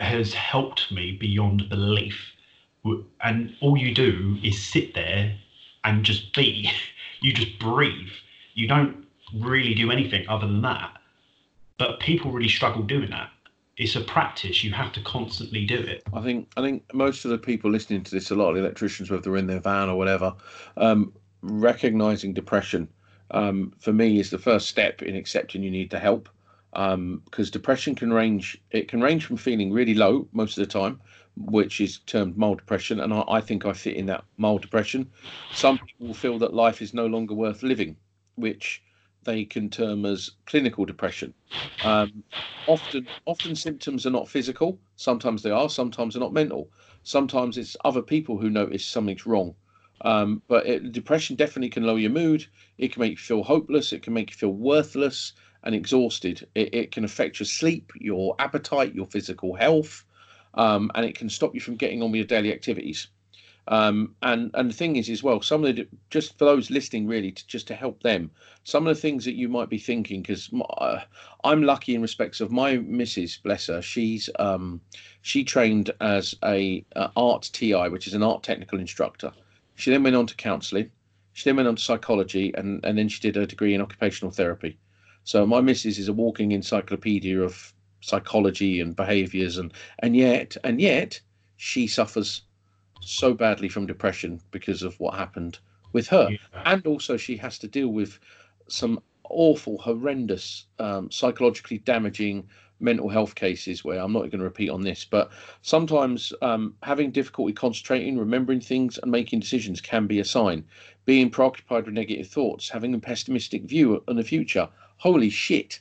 [0.00, 2.32] has helped me beyond belief.
[3.22, 5.36] And all you do is sit there
[5.84, 6.70] and just be.
[7.22, 8.12] You just breathe.
[8.52, 9.05] You don't
[9.40, 10.98] really do anything other than that.
[11.78, 13.30] But people really struggle doing that.
[13.76, 14.64] It's a practice.
[14.64, 16.02] You have to constantly do it.
[16.14, 19.10] I think I think most of the people listening to this, a lot of electricians,
[19.10, 20.34] whether they're in their van or whatever,
[20.78, 22.88] um, recognizing depression
[23.32, 26.28] um, for me is the first step in accepting you need the help.
[26.72, 31.00] Because depression can range, it can range from feeling really low most of the time,
[31.36, 35.10] which is termed mild depression, and I, I think I fit in that mild depression.
[35.52, 37.96] Some people feel that life is no longer worth living,
[38.34, 38.82] which
[39.26, 41.34] they can term as clinical depression.
[41.82, 42.24] Um,
[42.66, 44.80] often, often symptoms are not physical.
[44.96, 45.70] Sometimes they are.
[45.70, 46.70] Sometimes they're not mental.
[47.04, 49.56] Sometimes it's other people who notice something's wrong.
[50.02, 52.46] Um, but it, depression definitely can lower your mood.
[52.78, 53.92] It can make you feel hopeless.
[53.92, 55.34] It can make you feel worthless
[55.64, 56.46] and exhausted.
[56.54, 60.04] It, it can affect your sleep, your appetite, your physical health,
[60.54, 63.08] um, and it can stop you from getting on with your daily activities.
[63.68, 67.06] Um, and and the thing is, as well, some of the just for those listening,
[67.06, 68.30] really, to just to help them,
[68.62, 71.00] some of the things that you might be thinking, because uh,
[71.42, 74.80] I'm lucky in respects of my missus, bless her, she's um,
[75.22, 79.32] she trained as a uh, art TI, which is an art technical instructor.
[79.74, 80.90] She then went on to counselling.
[81.32, 84.30] She then went on to psychology, and and then she did a degree in occupational
[84.30, 84.78] therapy.
[85.24, 90.80] So my missus is a walking encyclopedia of psychology and behaviours, and and yet and
[90.80, 91.20] yet
[91.56, 92.42] she suffers
[93.00, 95.58] so badly from depression because of what happened
[95.92, 96.62] with her Yeah.
[96.64, 98.18] and also she has to deal with
[98.68, 104.68] some awful horrendous um, psychologically damaging mental health cases where I'm not going to repeat
[104.68, 105.30] on this, but
[105.62, 110.62] sometimes um, having difficulty concentrating, remembering things, and making decisions can be a sign.
[111.06, 114.68] Being preoccupied with negative thoughts, having a pessimistic view on the future.
[114.98, 115.80] Holy shit.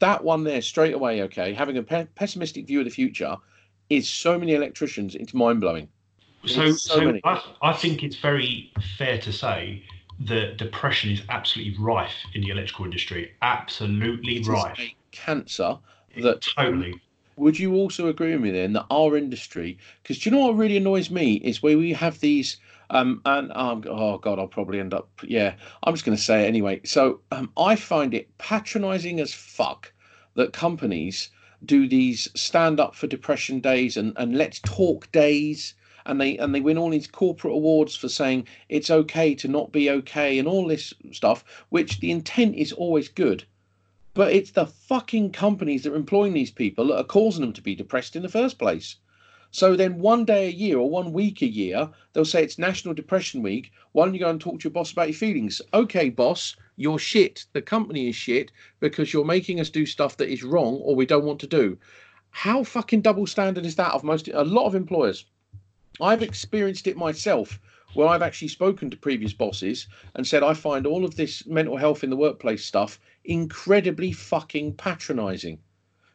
[0.00, 1.52] That one there straight away, okay?
[1.54, 3.36] Having a pe- pessimistic view of the future
[3.88, 5.88] is so many electricians, it's mind blowing.
[6.46, 9.82] So, so, so I, I think it's very fair to say
[10.20, 13.32] that depression is absolutely rife in the electrical industry.
[13.42, 14.80] Absolutely rife.
[15.12, 15.78] cancer
[16.16, 17.00] that totally.
[17.36, 20.56] Would you also agree with me then that our industry, because do you know what
[20.56, 22.58] really annoys me is where we have these,
[22.90, 26.44] um, and um, oh god, I'll probably end up, yeah, I'm just going to say
[26.44, 26.80] it anyway.
[26.84, 29.92] So um, I find it patronising as fuck
[30.34, 31.30] that companies
[31.64, 35.74] do these stand up for depression days and and let's talk days
[36.08, 39.70] and they and they win all these corporate awards for saying it's okay to not
[39.70, 43.44] be okay and all this stuff which the intent is always good
[44.18, 47.62] but it's the fucking companies that are employing these people that are causing them to
[47.62, 48.96] be depressed in the first place.
[49.52, 52.94] So then one day a year or one week a year, they'll say it's National
[52.94, 53.70] Depression Week.
[53.92, 55.62] Why don't you go and talk to your boss about your feelings?
[55.72, 57.46] Okay, boss, you're shit.
[57.52, 61.06] The company is shit because you're making us do stuff that is wrong or we
[61.06, 61.78] don't want to do.
[62.30, 65.26] How fucking double standard is that of most a lot of employers?
[66.00, 67.58] I've experienced it myself
[67.94, 71.76] where I've actually spoken to previous bosses and said I find all of this mental
[71.76, 75.58] health in the workplace stuff incredibly fucking patronizing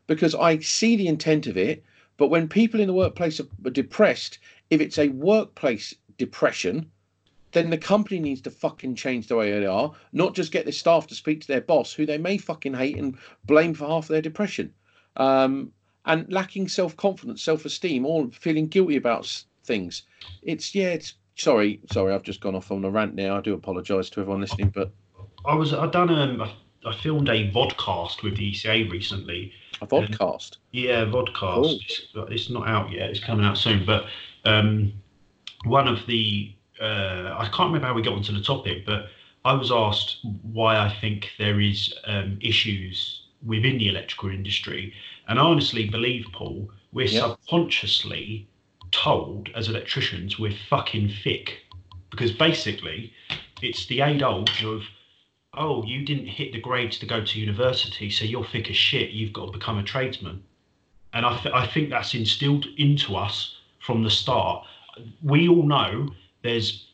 [0.08, 1.84] because I see the intent of it.
[2.18, 6.92] But when people in the workplace are depressed, if it's a workplace depression,
[7.52, 10.72] then the company needs to fucking change the way they are, not just get the
[10.72, 14.08] staff to speak to their boss, who they may fucking hate and blame for half
[14.08, 14.74] their depression.
[15.18, 15.72] Um,
[16.06, 20.04] and lacking self confidence, self esteem, all feeling guilty about things.
[20.42, 23.38] It's, yeah, it's sorry, sorry, I've just gone off on a rant now.
[23.38, 24.92] I do apologise to everyone listening, but
[25.46, 26.50] I was, I done um,
[26.86, 29.54] I filmed a vodcast with the ECA recently.
[29.82, 30.58] A vodcast?
[30.72, 31.36] yeah, vodcast.
[31.36, 31.66] Cool.
[31.66, 33.10] It's, it's, not out yet.
[33.10, 33.86] It's coming out soon.
[33.86, 34.06] But
[34.46, 34.94] um,
[35.66, 39.08] one of the uh, I can't remember how we got onto the topic, but
[39.46, 44.94] I was asked why I think there is um, issues within the electrical industry,
[45.28, 47.24] and I honestly believe, Paul, we're yep.
[47.24, 48.48] subconsciously
[49.04, 51.60] told as electricians we're fucking thick
[52.10, 53.12] because basically
[53.62, 54.84] it's the age old of
[55.56, 59.12] oh, you didn't hit the grades to go to university, so you're thick as shit.
[59.12, 60.44] You've got to become a tradesman.
[61.14, 64.66] And I, th- I think that's instilled into us from the start.
[65.22, 66.10] We all know
[66.42, 66.88] there's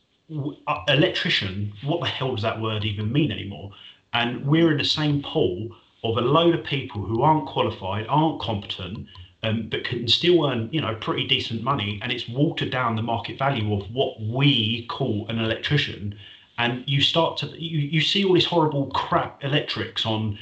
[0.67, 1.71] uh, electrician.
[1.83, 3.71] What the hell does that word even mean anymore?
[4.11, 5.69] And we're in the same pool
[6.03, 9.07] of a load of people who aren't qualified, aren't competent,
[9.43, 11.99] um, but can still earn, you know, pretty decent money.
[12.01, 16.17] And it's watered down the market value of what we call an electrician.
[16.57, 20.37] And you start to you, you see all this horrible crap electrics on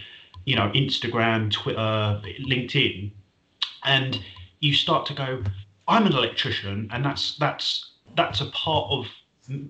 [0.45, 3.11] you know instagram twitter linkedin
[3.83, 4.19] and
[4.61, 5.43] you start to go
[5.87, 9.05] i'm an electrician and that's that's that's a part of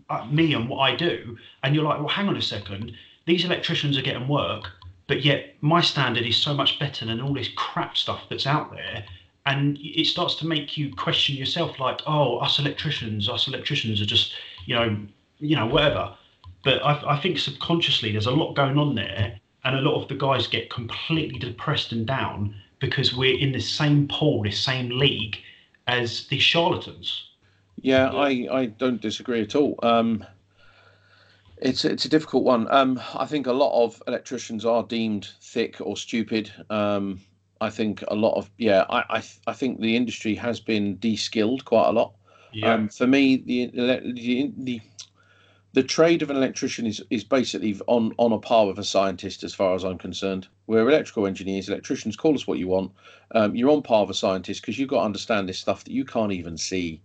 [0.10, 1.36] uh, me and what i do.
[1.64, 2.94] And you're like well hang on a second.
[3.26, 4.72] These electricians are getting work
[5.08, 8.72] but yet my standard is so much better than all this crap stuff that's out
[8.72, 9.04] there
[9.48, 14.06] and it starts to make you question yourself like oh us electricians us electricians are
[14.06, 14.34] just
[14.66, 14.98] you know
[15.40, 16.16] you know whatever
[16.68, 20.10] but I, I think subconsciously there's a lot going on there, and a lot of
[20.10, 24.90] the guys get completely depressed and down because we're in the same pool, the same
[24.90, 25.38] league
[25.88, 27.30] as the charlatans.
[27.78, 29.80] Yeah, I, I don't disagree at all.
[29.82, 30.26] Um,
[31.60, 32.68] it's it's a difficult one.
[32.70, 36.52] Um, I think a lot of electricians are deemed thick or stupid.
[36.70, 37.22] Um,
[37.62, 41.66] I think a lot of yeah, I I, I think the industry has been de-skilled
[41.66, 42.14] quite a lot.
[42.54, 42.74] Yeah.
[42.74, 44.82] Um, for me, the, the the
[45.78, 49.44] the trade of an electrician is, is basically on, on a par with a scientist
[49.44, 50.48] as far as I'm concerned.
[50.66, 52.94] We're electrical engineers, electricians, call us what you want.
[53.36, 55.92] Um, you're on par with a scientist because you've got to understand this stuff that
[55.92, 57.04] you can't even see.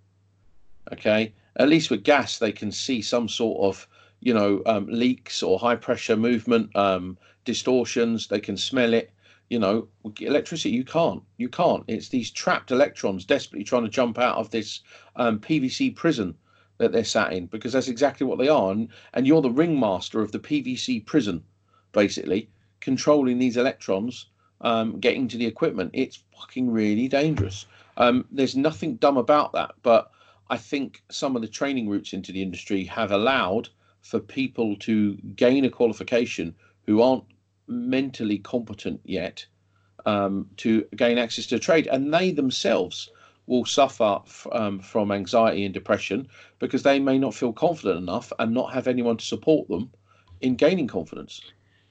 [0.91, 1.35] Okay?
[1.57, 3.87] At least with gas, they can see some sort of,
[4.21, 8.29] you know, um, leaks or high pressure movement, um, distortions.
[8.29, 9.11] They can smell it.
[9.53, 9.89] You know,
[10.19, 11.23] electricity, you can't.
[11.37, 11.85] You can't.
[11.87, 14.81] It's these trapped electrons desperately trying to jump out of this
[15.17, 16.35] um, PVC prison
[16.79, 18.73] that they're sat in because that's exactly what they are.
[18.73, 21.45] And, and you're the ringmaster of the PVC prison,
[21.93, 22.49] basically,
[22.81, 24.27] controlling these electrons
[24.63, 25.91] um, getting to the equipment.
[25.93, 27.67] It's fucking really dangerous.
[27.99, 30.11] Um, there's nothing dumb about that, but
[30.49, 33.69] I think some of the training routes into the industry have allowed
[34.01, 36.55] for people to gain a qualification
[36.87, 37.25] who aren't
[37.73, 39.47] mentally competent yet
[40.07, 43.11] um, to gain access to trade, and they themselves
[43.47, 48.33] will suffer f- um, from anxiety and depression because they may not feel confident enough
[48.39, 49.91] and not have anyone to support them
[50.41, 51.41] in gaining confidence.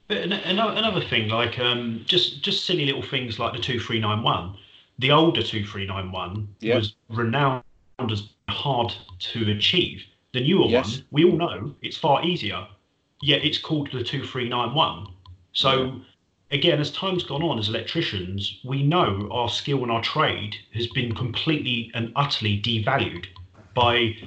[0.07, 4.23] But another thing, like um, just just silly little things like the two three nine
[4.23, 4.57] one.
[4.99, 7.63] The older two three nine one was renowned
[8.09, 10.03] as hard to achieve.
[10.33, 10.97] The newer yes.
[10.97, 12.67] one, we all know, it's far easier.
[13.21, 15.07] Yet it's called the two three nine one.
[15.53, 16.01] So.
[16.53, 20.85] Again, as time's gone on as electricians, we know our skill and our trade has
[20.87, 23.27] been completely and utterly devalued
[23.73, 24.17] by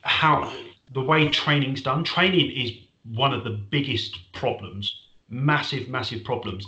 [0.00, 0.50] how
[0.94, 2.02] the way training's done.
[2.02, 2.72] Training is
[3.12, 6.66] one of the biggest problems, massive, massive problems.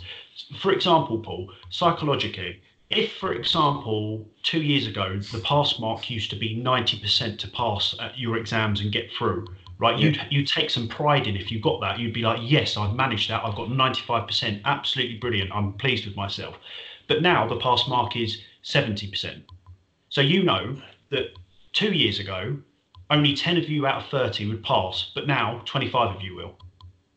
[0.59, 6.35] For example, Paul, psychologically, if, for example, two years ago, the pass mark used to
[6.35, 9.47] be 90% to pass at your exams and get through,
[9.79, 9.97] right?
[9.97, 11.99] You'd, you'd take some pride in if you got that.
[11.99, 13.43] You'd be like, yes, I've managed that.
[13.43, 14.61] I've got 95%.
[14.65, 15.51] Absolutely brilliant.
[15.53, 16.55] I'm pleased with myself.
[17.07, 19.43] But now the pass mark is 70%.
[20.09, 20.77] So you know
[21.09, 21.27] that
[21.73, 22.57] two years ago,
[23.09, 26.57] only 10 of you out of 30 would pass, but now 25 of you will.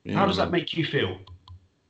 [0.04, 1.18] Yeah, How does that make you feel?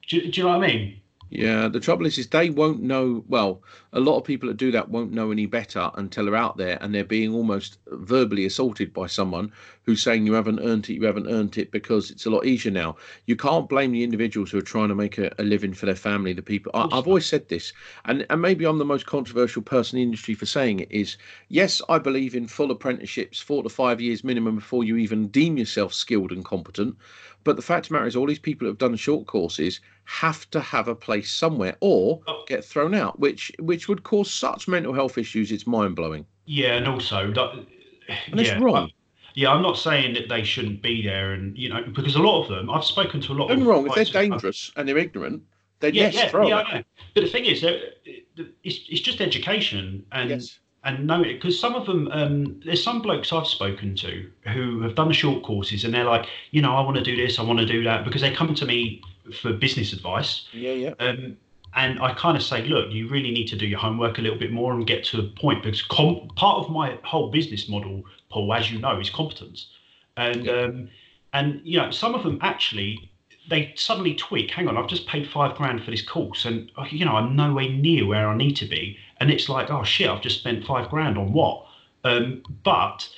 [0.09, 1.00] Do, do you know what I mean?
[1.31, 3.25] Yeah, the trouble is, is they won't know.
[3.29, 3.63] Well,
[3.93, 6.77] a lot of people that do that won't know any better until they're out there
[6.81, 9.53] and they're being almost verbally assaulted by someone
[9.85, 12.73] who's saying you haven't earned it, you haven't earned it because it's a lot easier
[12.73, 12.97] now.
[13.27, 15.95] You can't blame the individuals who are trying to make a, a living for their
[15.95, 16.33] family.
[16.33, 17.73] The people I, have always said this,
[18.07, 20.91] and and maybe I'm the most controversial person in the industry for saying it.
[20.91, 21.17] Is
[21.49, 25.59] yes, I believe in full apprenticeships, four to five years minimum before you even deem
[25.59, 26.97] yourself skilled and competent.
[27.45, 29.81] But the fact of the matter is, all these people who have done short courses
[30.05, 32.45] have to have a place somewhere or oh.
[32.47, 35.51] get thrown out, which which would cause such mental health issues.
[35.51, 36.27] It's mind blowing.
[36.45, 38.77] Yeah, and also that, and yeah, it's wrong.
[38.77, 38.89] I,
[39.35, 42.43] yeah, I'm not saying that they shouldn't be there, and you know, because a lot
[42.43, 43.49] of them, I've spoken to a lot.
[43.49, 43.87] Don't of wrong.
[43.87, 45.43] If they're dangerous and they're ignorant,
[45.79, 46.83] then yeah, yes, yeah, throw yeah.
[47.15, 51.75] But the thing is, it's it's just education, and yes and know it because some
[51.75, 55.85] of them um, there's some blokes I've spoken to who have done the short courses
[55.85, 58.05] and they're like, you know, I want to do this, I want to do that
[58.05, 59.03] because they come to me
[59.43, 60.47] for business advice.
[60.53, 60.95] Yeah, yeah.
[60.99, 61.37] Um,
[61.75, 64.39] and I kind of say, look, you really need to do your homework a little
[64.39, 68.03] bit more and get to a point because com- part of my whole business model,
[68.31, 69.69] Paul, as you know, is competence.
[70.17, 70.63] And yeah.
[70.63, 70.89] um,
[71.33, 73.11] and you know, some of them actually
[73.49, 74.51] they suddenly tweak.
[74.51, 77.69] Hang on, I've just paid five grand for this course, and you know, I'm nowhere
[77.69, 80.89] near where I need to be and it's like, oh shit, I've just spent five
[80.89, 81.67] grand on what?
[82.05, 83.09] Um, but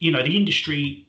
[0.00, 1.06] you know, the industry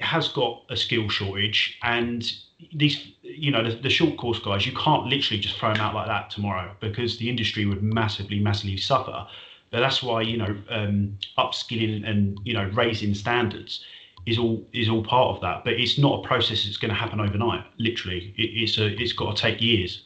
[0.00, 2.30] has got a skill shortage, and
[2.74, 5.94] these, you know, the, the, short course guys, you can't literally just throw them out
[5.94, 9.26] like that tomorrow because the industry would massively, massively suffer.
[9.70, 13.84] But that's why you know, um, upskilling and you know, raising standards
[14.26, 15.64] is all is all part of that.
[15.64, 17.64] But it's not a process that's going to happen overnight.
[17.78, 20.04] Literally, it, it's a it's got to take years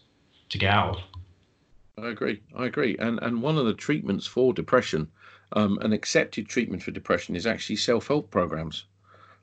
[0.51, 2.05] to get out of.
[2.05, 2.41] I agree.
[2.57, 2.97] I agree.
[2.99, 5.09] And and one of the treatments for depression,
[5.53, 8.85] um, an accepted treatment for depression, is actually self help programs,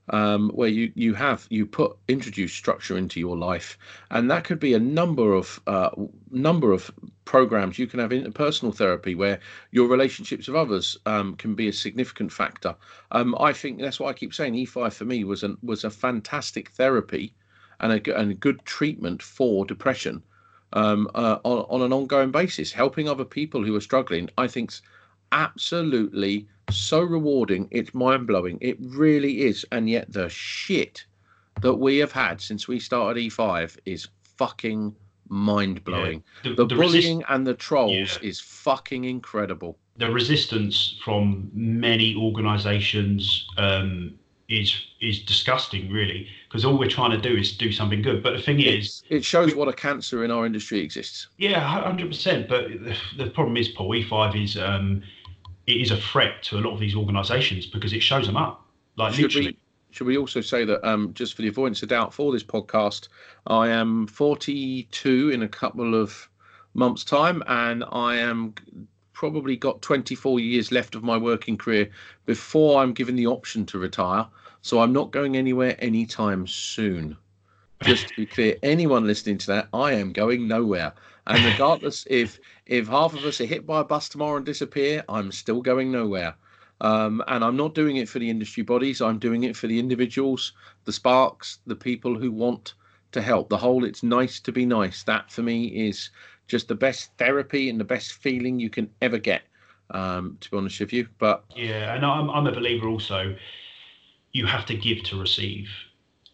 [0.10, 3.78] um, where you you have you put introduce structure into your life,
[4.12, 5.90] and that could be a number of uh,
[6.32, 6.92] number of
[7.26, 7.78] programs.
[7.78, 9.40] You can have interpersonal therapy where
[9.72, 12.76] your relationships with others um, can be a significant factor.
[13.12, 15.90] Um, I think that's why I keep saying E5 for me was an was a
[15.90, 17.34] fantastic therapy,
[17.80, 20.24] and a and a good treatment for depression
[20.74, 22.72] um, uh, on, on an ongoing basis.
[22.72, 24.72] Helping other people who are struggling, I think,
[25.32, 27.68] absolutely so rewarding.
[27.72, 28.58] It's mind blowing.
[28.62, 29.66] It really is.
[29.72, 31.06] And yet, the shit
[31.62, 34.96] that we have had since we started E5 is fucking
[35.30, 36.24] mind blowing.
[36.44, 36.52] Yeah.
[36.52, 38.30] The, the, the, bullying resist- and the trolls yeah.
[38.30, 39.78] is fucking incredible.
[39.98, 44.14] The resistance from many organisations um,
[44.48, 48.24] is is disgusting, really, because all we're trying to do is do something good.
[48.24, 51.28] But the thing it, is, it shows what a cancer in our industry exists.
[51.38, 52.48] Yeah, hundred percent.
[52.48, 55.04] But the, the, problem is, Paul, E5 is um,
[55.68, 58.66] it is a threat to a lot of these organisations because it shows them up,
[58.96, 59.48] like should literally.
[59.48, 59.58] We,
[59.92, 63.08] should we also say that um, just for the avoidance of doubt for this podcast,
[63.48, 66.30] I am 42 in a couple of
[66.74, 68.54] months' time, and I am
[69.14, 71.90] probably got 24 years left of my working career
[72.26, 74.28] before I'm given the option to retire.
[74.62, 77.18] So I'm not going anywhere anytime soon.
[77.82, 80.94] Just to be clear, anyone listening to that, I am going nowhere.
[81.28, 85.04] And regardless if if half of us are hit by a bus tomorrow and disappear,
[85.10, 86.36] I'm still going nowhere.
[86.80, 89.02] Um, and I'm not doing it for the industry bodies.
[89.02, 90.54] I'm doing it for the individuals,
[90.86, 92.76] the sparks, the people who want
[93.12, 93.50] to help.
[93.50, 96.12] The whole "it's nice to be nice." That for me is
[96.48, 99.44] just the best therapy and the best feeling you can ever get.
[99.92, 103.36] Um, to be honest with you, but yeah, and I'm I'm a believer also.
[104.34, 105.70] You have to give to receive.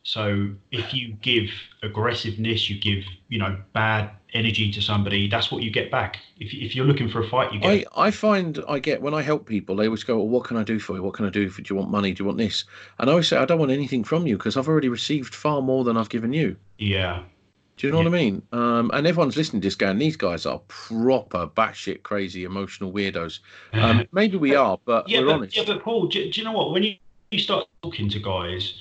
[0.04, 1.50] So if you give
[1.82, 6.18] aggressiveness, you give you know bad energy to somebody, that's what you get back.
[6.40, 7.88] If, if you're looking for a fight, you get.
[7.96, 10.58] I, I find I get when I help people, they always go, "Well, what can
[10.58, 11.04] I do for you?
[11.04, 11.62] What can I do for?
[11.62, 12.12] Do you want money?
[12.14, 12.66] Do you want this?"
[13.00, 15.62] And I always say, "I don't want anything from you because I've already received far
[15.62, 17.24] more than I've given you." Yeah,
[17.78, 18.10] Do you know yeah.
[18.10, 18.42] what I mean?
[18.52, 23.40] Um, and everyone's listening to this going, these guys are proper batshit crazy emotional weirdos.
[23.72, 25.56] Um, maybe we are, but yeah, we're but, honest.
[25.56, 26.72] Yeah, but Paul, do, do, you know what?
[26.72, 26.96] When you,
[27.32, 28.74] you start talking to guys,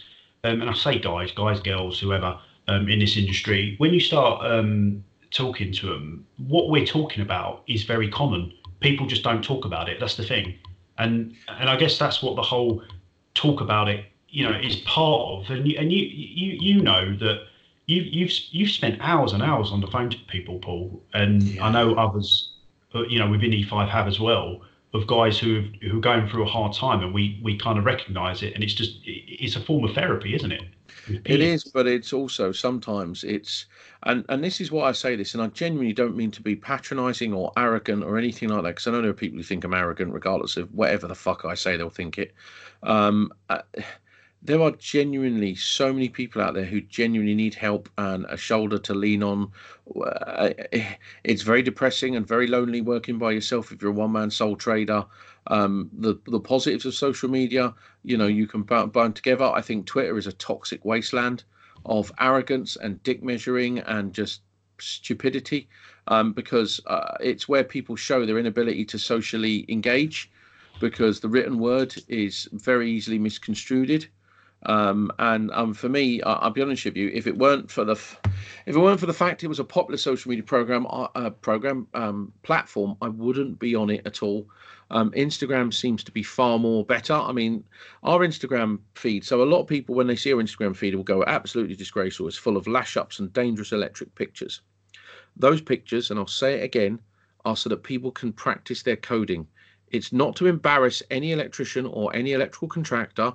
[0.44, 2.38] um, and I say guys, guys, girls, whoever
[2.68, 7.62] um, in this industry, when you start um, talking to them, what we're talking about
[7.68, 8.52] is very common.
[8.80, 10.00] People just don't talk about it.
[10.00, 10.58] That's the thing,
[10.98, 12.82] and and I guess that's what the whole
[13.34, 15.50] talk about it, you know, is part of.
[15.50, 17.46] And you, and you you you know that
[17.86, 21.64] you you've you've spent hours and hours on the phone to people, Paul, and yeah.
[21.64, 22.54] I know others,
[22.96, 24.62] uh, you know, within E5 have as well
[24.94, 27.84] of guys who who are going through a hard time, and we we kind of
[27.84, 30.62] recognise it, and it's just it's a form of therapy, isn't it?
[31.24, 33.66] It is, but it's also sometimes it's
[34.04, 36.54] and and this is why I say this, and I genuinely don't mean to be
[36.54, 39.64] patronising or arrogant or anything like that, because I know there are people who think
[39.64, 42.34] I'm arrogant, regardless of whatever the fuck I say, they'll think it.
[42.82, 43.62] Um, uh,
[44.44, 48.76] there are genuinely so many people out there who genuinely need help and a shoulder
[48.76, 49.52] to lean on.
[50.04, 50.50] Uh,
[51.22, 54.56] it's very depressing and very lonely working by yourself if you're a one man sole
[54.56, 55.04] trader.
[55.46, 59.44] Um, the the positives of social media, you know, you can bind together.
[59.44, 61.44] I think Twitter is a toxic wasteland
[61.86, 64.42] of arrogance and dick measuring and just
[64.78, 65.68] stupidity
[66.08, 70.30] um, because uh, it's where people show their inability to socially engage
[70.80, 74.08] because the written word is very easily misconstrued
[74.66, 77.84] um, and um, for me, I, will be honest with you, if it weren't for
[77.84, 81.08] the, if it weren't for the fact it was a popular social media program, uh,
[81.14, 84.46] uh, program um, platform, I wouldn't be on it at all.
[84.90, 87.14] Um, Instagram seems to be far more better.
[87.14, 87.64] I mean,
[88.02, 89.24] our Instagram feed.
[89.24, 92.28] So a lot of people, when they see our Instagram feed, will go absolutely disgraceful.
[92.28, 94.60] It's full of lash ups and dangerous electric pictures.
[95.34, 97.00] Those pictures, and I'll say it again,
[97.44, 99.46] are so that people can practice their coding.
[99.90, 103.32] It's not to embarrass any electrician or any electrical contractor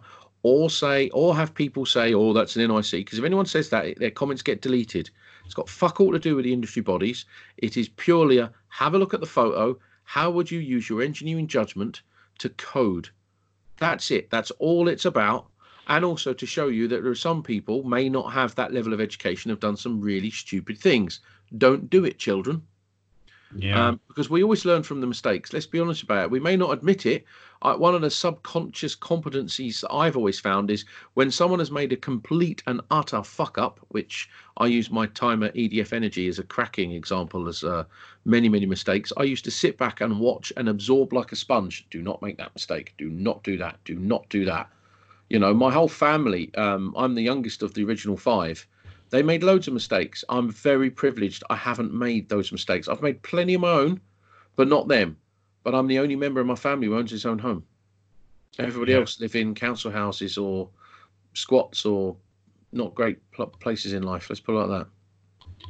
[0.47, 3.99] or say or have people say, "Oh, that's an NIC," because if anyone says that,
[3.99, 5.09] their comments get deleted.
[5.43, 7.25] It's got fuck all to do with the industry bodies.
[7.57, 9.77] It is purely a have a look at the photo.
[10.05, 12.01] How would you use your engineering judgment
[12.39, 13.09] to code?
[13.77, 14.29] That's it.
[14.29, 15.47] That's all it's about.
[15.89, 18.93] And also to show you that there are some people may not have that level
[18.93, 21.19] of education, have done some really stupid things.
[21.57, 22.61] Don't do it, children.
[23.55, 23.87] Yeah.
[23.87, 25.53] Um, because we always learn from the mistakes.
[25.53, 26.31] Let's be honest about it.
[26.31, 27.25] We may not admit it.
[27.61, 30.85] One of the subconscious competencies I've always found is
[31.15, 35.43] when someone has made a complete and utter fuck up, which I use my time
[35.43, 37.85] at EDF Energy as a cracking example, as uh,
[38.25, 39.11] many, many mistakes.
[39.17, 41.87] I used to sit back and watch and absorb like a sponge.
[41.89, 42.93] Do not make that mistake.
[42.97, 43.77] Do not do that.
[43.85, 44.69] Do not do that.
[45.29, 48.65] You know, my whole family, um, I'm the youngest of the original five
[49.09, 50.23] they made loads of mistakes.
[50.29, 51.43] I'm very privileged.
[51.49, 52.87] I haven't made those mistakes.
[52.87, 54.01] I've made plenty of my own,
[54.55, 55.17] but not them.
[55.68, 57.61] But I'm the only member of my family who owns his own home.
[58.57, 58.99] Everybody yeah.
[58.99, 60.70] else live in council houses or
[61.34, 62.15] squats or
[62.72, 63.18] not great
[63.59, 64.30] places in life.
[64.30, 65.68] Let's put it like that.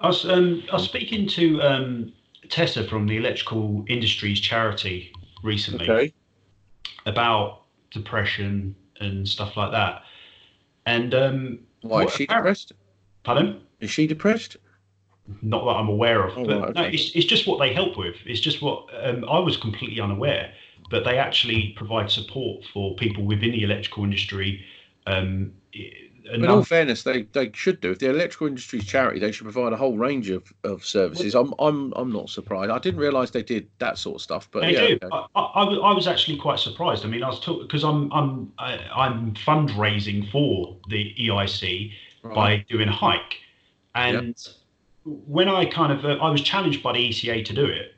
[0.00, 2.12] I was, um, I was speaking to um,
[2.48, 5.12] Tessa from the Electrical Industries Charity
[5.44, 6.12] recently okay.
[7.06, 10.02] about depression and stuff like that.
[10.86, 12.72] And um, why is she depressed?
[13.22, 13.60] Pardon?
[13.78, 14.56] Is she depressed?
[15.42, 16.36] Not that I'm aware of.
[16.38, 16.80] Oh, but okay.
[16.80, 18.16] no, it's, it's just what they help with.
[18.24, 20.52] It's just what um, I was completely unaware.
[20.90, 24.64] But they actually provide support for people within the electrical industry.
[25.06, 25.52] Um,
[26.32, 27.90] in all fairness, they, they should do.
[27.90, 31.34] If the electrical industry's charity, they should provide a whole range of, of services.
[31.34, 32.70] I'm I'm I'm not surprised.
[32.70, 34.48] I didn't realise they did that sort of stuff.
[34.50, 34.98] But they yeah, do.
[35.02, 35.08] Okay.
[35.34, 37.04] I, I, I, was actually quite surprised.
[37.04, 41.14] I mean, I was talking because I'm I'm I, am i am fundraising for the
[41.18, 42.34] EIC right.
[42.34, 43.36] by doing a hike,
[43.94, 44.54] and yep.
[45.06, 47.94] When I kind of uh, I was challenged by the ECA to do it,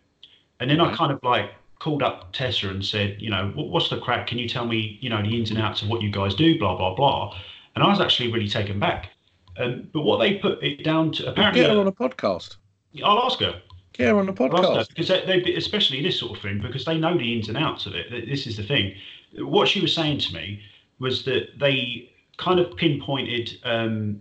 [0.61, 3.99] and then I kind of like called up Tessa and said, you know, what's the
[3.99, 4.27] crack?
[4.27, 6.59] Can you tell me, you know, the ins and outs of what you guys do?
[6.59, 7.37] Blah blah blah.
[7.75, 9.11] And I was actually really taken back.
[9.57, 11.63] Um, but what they put it down to apparently.
[11.63, 12.57] Get her on a podcast.
[13.03, 13.61] I'll ask her.
[13.93, 14.89] Get her on a podcast.
[14.89, 17.87] because they, they, especially this sort of thing, because they know the ins and outs
[17.87, 18.11] of it.
[18.29, 18.95] This is the thing.
[19.39, 20.63] What she was saying to me
[20.99, 24.21] was that they kind of pinpointed um,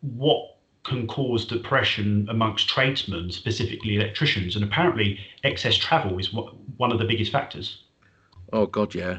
[0.00, 0.55] what
[0.86, 7.04] can cause depression amongst tradesmen, specifically electricians, and apparently excess travel is one of the
[7.04, 7.82] biggest factors.
[8.52, 9.18] Oh God, yeah.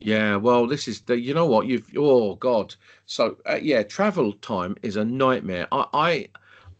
[0.00, 1.18] Yeah, well, this is the.
[1.18, 1.66] You know what?
[1.66, 1.90] You've.
[1.96, 2.74] Oh God.
[3.06, 5.66] So uh, yeah, travel time is a nightmare.
[5.72, 6.28] I, I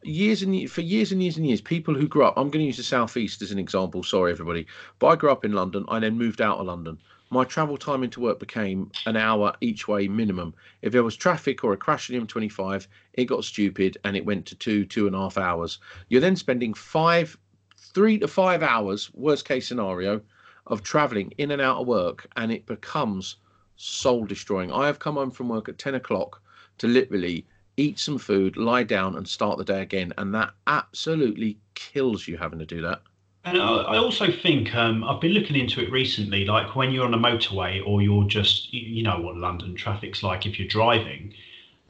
[0.02, 2.34] years and for years and years and years, people who grew up.
[2.36, 4.02] I'm going to use the southeast as an example.
[4.02, 4.66] Sorry, everybody,
[4.98, 5.84] but I grew up in London.
[5.88, 6.98] I then moved out of London.
[7.34, 10.54] My travel time into work became an hour each way minimum.
[10.82, 14.24] If there was traffic or a crash in the M25, it got stupid and it
[14.24, 15.80] went to two, two and a half hours.
[16.08, 17.36] You're then spending five,
[17.76, 20.20] three to five hours, worst case scenario,
[20.68, 23.38] of traveling in and out of work and it becomes
[23.74, 24.70] soul destroying.
[24.70, 26.40] I have come home from work at 10 o'clock
[26.78, 27.44] to literally
[27.76, 30.12] eat some food, lie down, and start the day again.
[30.18, 33.02] And that absolutely kills you having to do that.
[33.44, 36.46] And I also think um, I've been looking into it recently.
[36.46, 40.46] Like when you're on a motorway, or you're just, you know what London traffic's like
[40.46, 41.34] if you're driving.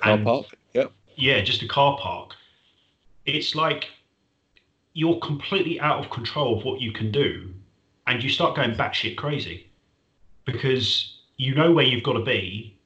[0.00, 0.46] Car park.
[0.72, 0.92] Yep.
[1.14, 2.32] Yeah, just a car park.
[3.24, 3.86] It's like
[4.94, 7.54] you're completely out of control of what you can do,
[8.08, 9.70] and you start going batshit crazy
[10.44, 12.76] because you know where you've got to be.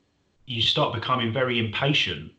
[0.44, 2.32] You start becoming very impatient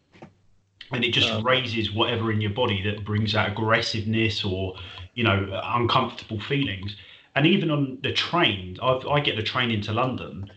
[0.91, 4.75] and it just um, raises whatever in your body that brings out aggressiveness or
[5.13, 6.95] you know uncomfortable feelings
[7.35, 10.51] and even on the train I've, i get the train into london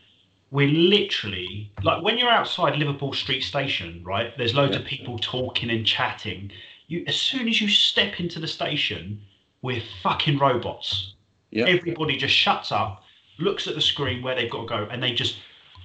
[0.50, 4.80] we're literally like when you're outside liverpool street station right there's loads yeah.
[4.80, 6.50] of people talking and chatting
[6.88, 9.20] you as soon as you step into the station
[9.62, 11.14] we're fucking robots
[11.50, 11.64] yeah.
[11.66, 13.02] everybody just shuts up
[13.38, 15.36] looks at the screen where they've got to go and they just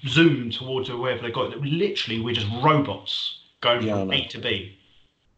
[0.07, 4.77] zoom towards wherever they got literally we're just robots going yeah, from A to B.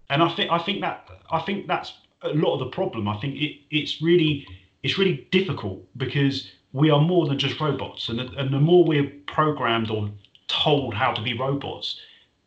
[0.10, 3.08] And I think I think that I think that's a lot of the problem.
[3.08, 4.48] I think it, it's really
[4.84, 8.84] it's really difficult because we are more than just robots, and the, and the more
[8.86, 10.10] we're programmed or
[10.48, 12.00] told how to be robots,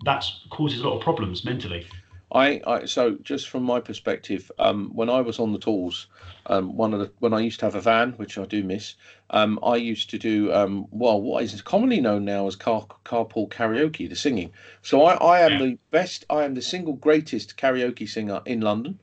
[0.04, 1.86] that causes a lot of problems mentally.
[2.34, 6.06] I, I so just from my perspective, um, when I was on the tools,
[6.46, 8.94] um, one of the when I used to have a van, which I do miss,
[9.30, 13.50] um, I used to do um, well what is commonly known now as car carpool
[13.50, 14.52] karaoke, the singing.
[14.80, 15.58] So I, I am yeah.
[15.58, 18.98] the best, I am the single greatest karaoke singer in London.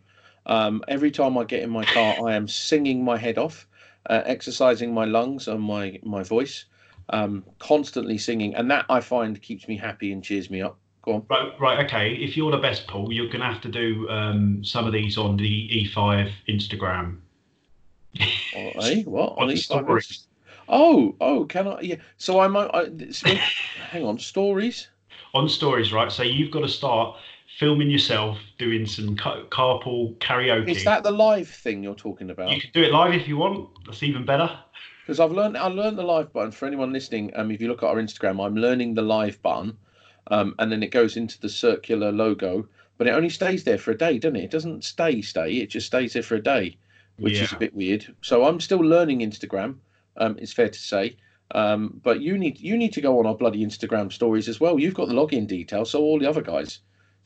[0.49, 3.67] Um, every time I get in my car, I am singing my head off,
[4.09, 6.65] uh, exercising my lungs and my my voice,
[7.09, 10.79] um, constantly singing, and that I find keeps me happy and cheers me up.
[11.03, 11.25] Go on.
[11.29, 12.13] Right, right, okay.
[12.15, 15.17] If you're the best, Paul, you're going to have to do um, some of these
[15.17, 17.19] on the E5 Instagram.
[18.19, 19.03] Oh, eh?
[19.03, 20.27] What on, on stories?
[20.67, 21.79] Oh, oh, can I?
[21.81, 21.95] Yeah.
[22.17, 22.69] So I might.
[22.73, 22.89] I,
[23.91, 24.87] hang on, stories.
[25.35, 26.11] On stories, right?
[26.11, 27.17] So you've got to start
[27.59, 30.69] filming yourself doing some carpool karaoke.
[30.69, 32.51] Is that the live thing you're talking about?
[32.51, 33.69] You can do it live if you want.
[33.85, 34.49] That's even better.
[35.05, 36.51] Because I've learned, I learned the live button.
[36.51, 39.77] For anyone listening, um, if you look at our Instagram, I'm learning the live button
[40.29, 43.91] um, and then it goes into the circular logo, but it only stays there for
[43.91, 44.45] a day, doesn't it?
[44.45, 45.53] It doesn't stay stay.
[45.53, 46.77] It just stays there for a day,
[47.17, 47.43] which yeah.
[47.43, 48.13] is a bit weird.
[48.21, 49.75] So I'm still learning Instagram.
[50.17, 51.17] Um, it's fair to say.
[51.51, 54.79] Um, but you need you need to go on our bloody Instagram stories as well.
[54.79, 56.79] You've got the login details, so all the other guys.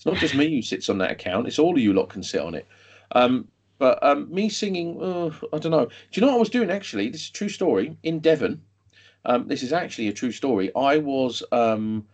[0.04, 1.48] It's not just me who sits on that account.
[1.48, 2.68] It's all of you lot can sit on it.
[3.14, 3.48] Um,
[3.78, 5.86] but um, me singing, uh, I don't know.
[5.86, 7.08] Do you know what I was doing actually?
[7.08, 8.62] This is a true story in Devon.
[9.24, 10.76] Um, this is actually a true story.
[10.76, 12.06] I was um,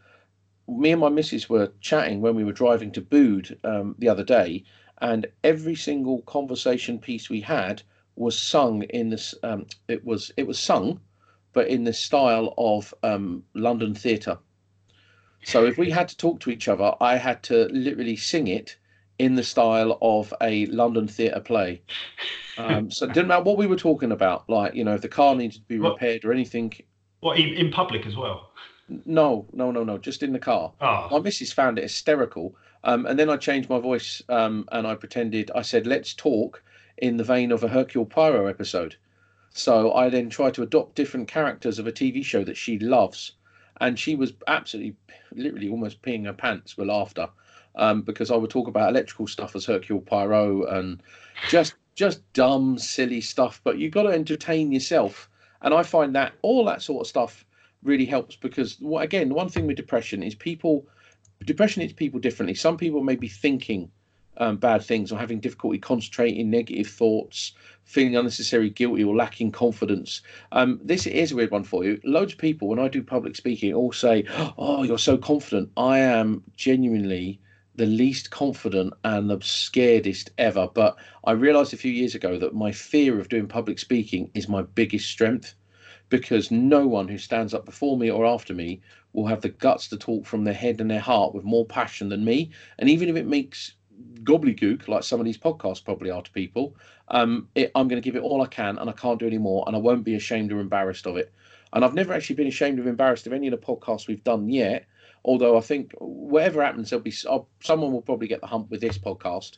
[0.67, 4.23] me and my missus were chatting when we were driving to Bude um, the other
[4.23, 4.65] day,
[5.01, 7.81] and every single conversation piece we had
[8.15, 9.33] was sung in this.
[9.41, 10.99] Um, it was it was sung,
[11.53, 14.37] but in the style of um, London theatre.
[15.43, 18.77] So if we had to talk to each other, I had to literally sing it
[19.17, 21.81] in the style of a London theatre play.
[22.57, 25.09] Um, so it didn't matter what we were talking about, like you know, if the
[25.09, 26.73] car needed to be repaired or anything.
[27.21, 28.51] What in, in public as well?
[29.05, 29.97] No, no, no, no.
[29.97, 30.73] Just in the car.
[30.81, 31.07] Oh.
[31.11, 32.55] My missus found it hysterical.
[32.83, 36.63] Um, and then I changed my voice um, and I pretended, I said, let's talk
[36.97, 38.95] in the vein of a Hercule Poirot episode.
[39.51, 43.33] So I then tried to adopt different characters of a TV show that she loves.
[43.79, 44.95] And she was absolutely,
[45.33, 47.29] literally almost peeing her pants with laughter
[47.75, 51.01] um, because I would talk about electrical stuff as Hercule Poirot and
[51.49, 53.61] just just dumb, silly stuff.
[53.63, 55.29] But you've got to entertain yourself.
[55.61, 57.45] And I find that all that sort of stuff
[57.83, 60.85] really helps because again one thing with depression is people
[61.45, 63.89] depression hits people differently some people may be thinking
[64.37, 67.53] um, bad things or having difficulty concentrating negative thoughts
[67.83, 70.21] feeling unnecessarily guilty or lacking confidence.
[70.51, 71.99] Um, this is a weird one for you.
[72.03, 74.25] Loads of people when i do public speaking all say
[74.57, 75.69] oh you're so confident.
[75.75, 77.39] I am genuinely
[77.75, 80.67] the least confident and the scaredest ever.
[80.73, 84.47] But i realized a few years ago that my fear of doing public speaking is
[84.47, 85.55] my biggest strength
[86.09, 88.81] because no one who stands up before me or after me
[89.13, 92.09] will have the guts to talk from their head and their heart with more passion
[92.09, 92.51] than me.
[92.77, 93.73] And even if it makes
[94.23, 96.75] gobbledygook, like some of these podcasts probably are to people,
[97.09, 99.37] um, it, I'm going to give it all I can, and I can't do any
[99.37, 101.33] more, and I won't be ashamed or embarrassed of it.
[101.73, 104.49] And I've never actually been ashamed or embarrassed of any of the podcasts we've done
[104.49, 104.85] yet.
[105.25, 108.81] Although I think whatever happens, there'll be I'll, someone will probably get the hump with
[108.81, 109.57] this podcast.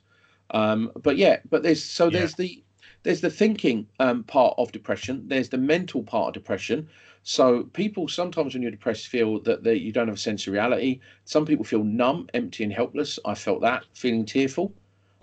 [0.50, 2.20] Um, but yeah, but there's so yeah.
[2.20, 2.64] there's the
[3.04, 5.28] there's the thinking um, part of depression.
[5.28, 6.90] There's the mental part of depression.
[7.24, 10.54] So people sometimes when you're depressed feel that they, you don't have a sense of
[10.54, 11.00] reality.
[11.26, 13.20] Some people feel numb, empty, and helpless.
[13.26, 14.74] I felt that, feeling tearful.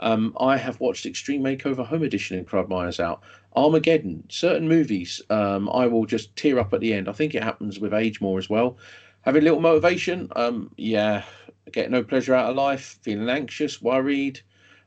[0.00, 3.22] Um, I have watched Extreme Makeover Home Edition and cried my eyes out.
[3.56, 7.08] Armageddon, certain movies, um, I will just tear up at the end.
[7.08, 8.76] I think it happens with age more as well.
[9.22, 10.28] having little motivation.
[10.36, 11.24] Um, yeah,
[11.72, 14.40] get no pleasure out of life, feeling anxious, worried,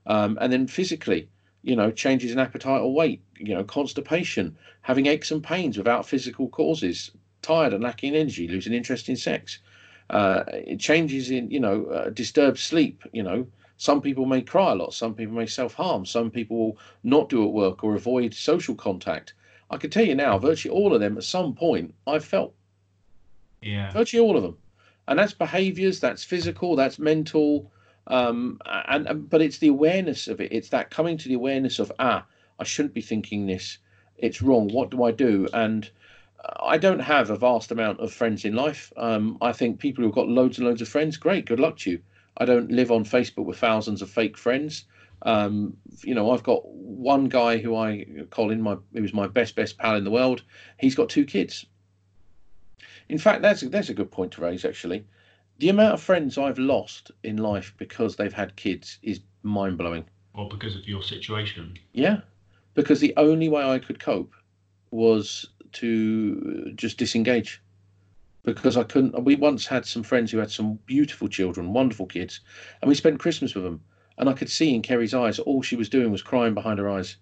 [0.07, 1.27] um, and then physically,
[1.63, 6.05] you know, changes in appetite or weight, you know, constipation, having aches and pains without
[6.05, 9.59] physical causes, tired and lacking energy, losing interest in sex,
[10.09, 10.43] uh,
[10.77, 13.47] changes in, you know, uh, disturbed sleep, you know.
[13.77, 14.93] Some people may cry a lot.
[14.93, 16.05] Some people may self harm.
[16.05, 19.33] Some people will not do at work or avoid social contact.
[19.71, 22.53] I can tell you now, virtually all of them at some point I've felt.
[23.61, 23.91] Yeah.
[23.91, 24.57] Virtually all of them.
[25.07, 27.71] And that's behaviors, that's physical, that's mental.
[28.07, 30.51] Um, and, but it's the awareness of it.
[30.51, 32.25] It's that coming to the awareness of ah,
[32.59, 33.77] I shouldn't be thinking this.
[34.17, 34.69] It's wrong.
[34.69, 35.47] What do I do?
[35.53, 35.89] And
[36.59, 38.91] I don't have a vast amount of friends in life.
[38.97, 41.91] Um, I think people who've got loads and loads of friends, great, good luck to
[41.91, 41.99] you.
[42.37, 44.85] I don't live on Facebook with thousands of fake friends.
[45.23, 49.77] Um, you know, I've got one guy who I Colin, my who's my best best
[49.77, 50.41] pal in the world.
[50.79, 51.65] He's got two kids.
[53.07, 54.65] In fact, that's that's a good point to raise.
[54.65, 55.05] Actually,
[55.61, 60.05] the amount of friends I've lost in life because they've had kids is mind blowing.
[60.33, 61.77] Or because of your situation.
[61.93, 62.21] Yeah,
[62.73, 64.33] because the only way I could cope
[64.89, 67.61] was to just disengage
[68.43, 69.23] because I couldn't.
[69.23, 72.39] We once had some friends who had some beautiful children, wonderful kids,
[72.81, 73.81] and we spent Christmas with them.
[74.17, 76.89] And I could see in Kerry's eyes, all she was doing was crying behind her
[76.89, 77.17] eyes.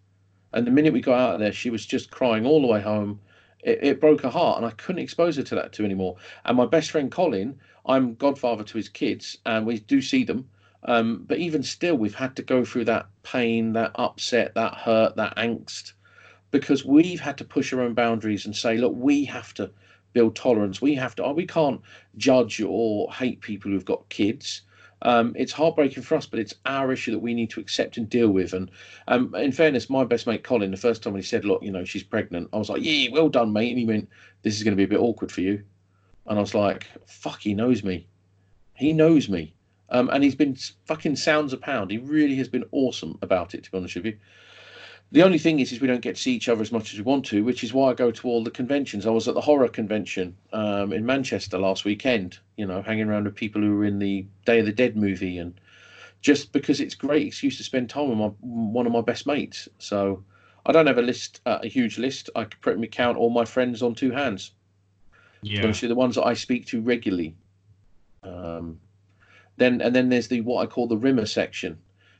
[0.54, 2.80] And the minute we got out of there, she was just crying all the way
[2.80, 3.20] home.
[3.64, 6.16] It, it broke her heart, and I couldn't expose her to that too anymore.
[6.46, 7.60] And my best friend Colin,
[7.90, 10.48] I'm godfather to his kids, and we do see them.
[10.84, 15.16] Um, but even still, we've had to go through that pain, that upset, that hurt,
[15.16, 15.94] that angst,
[16.52, 19.72] because we've had to push our own boundaries and say, look, we have to
[20.14, 20.82] build tolerance.
[20.82, 21.32] We have to.
[21.32, 21.82] We can't
[22.16, 24.62] judge or hate people who've got kids.
[25.02, 28.10] Um, it's heartbreaking for us, but it's our issue that we need to accept and
[28.10, 28.54] deal with.
[28.54, 28.70] And
[29.08, 31.86] um, in fairness, my best mate Colin, the first time he said, "Look, you know,
[31.86, 34.10] she's pregnant," I was like, "Yeah, well done, mate." And he went,
[34.44, 35.64] "This is going to be a bit awkward for you,"
[36.26, 38.08] and I was like, "Fuck, he knows me.
[38.76, 39.54] He knows me."
[39.90, 40.56] Um, and he's been
[40.86, 41.92] fucking sounds a pound.
[41.92, 44.18] He really has been awesome about it, to be honest with you.
[45.12, 47.00] The only thing is, is we don't get to see each other as much as
[47.00, 49.08] we want to, which is why I go to all the conventions.
[49.08, 53.24] I was at the horror convention um, in Manchester last weekend, you know, hanging around
[53.24, 55.60] with people who were in the Day of the Dead movie, and
[56.22, 59.68] just because it's great excuse to spend time with my, one of my best mates.
[59.80, 60.24] So
[60.68, 62.30] I don't have a list, uh, a huge list.
[62.36, 64.52] I could pretty count all my friends on two hands.
[65.42, 65.60] Yeah.
[65.60, 67.36] Especially the ones that I speak to regularly.
[68.24, 68.80] Um,
[69.58, 71.78] then and then there's the what I call the Rimmer section.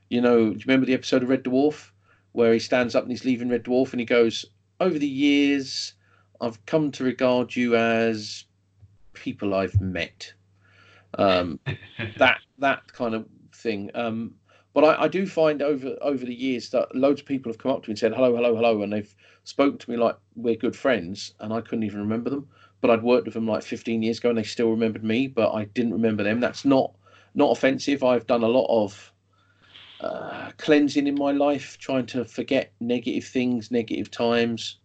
[0.10, 1.92] You know, do you remember the episode of Red Dwarf?
[2.34, 4.46] where he stands up and he's leaving Red Dwarf and he goes,
[4.80, 5.94] Over the years,
[6.42, 8.46] I've come to regard you as
[9.14, 10.34] people I've met.
[11.16, 11.60] Um,
[12.18, 13.92] that that kind of thing.
[13.96, 14.36] Um,
[14.74, 17.72] but I, I, do find over over the years that loads of people have come
[17.72, 20.56] up to me and said hello, hello, hello, and they've spoken to me like we're
[20.56, 22.48] good friends, and I couldn't even remember them.
[22.82, 25.54] But I'd worked with them like 15 years ago, and they still remembered me, but
[25.54, 26.40] I didn't remember them.
[26.40, 26.92] That's not
[27.36, 28.04] not offensive.
[28.04, 29.14] I've done a lot of
[30.02, 34.78] uh, cleansing in my life, trying to forget negative things, negative times,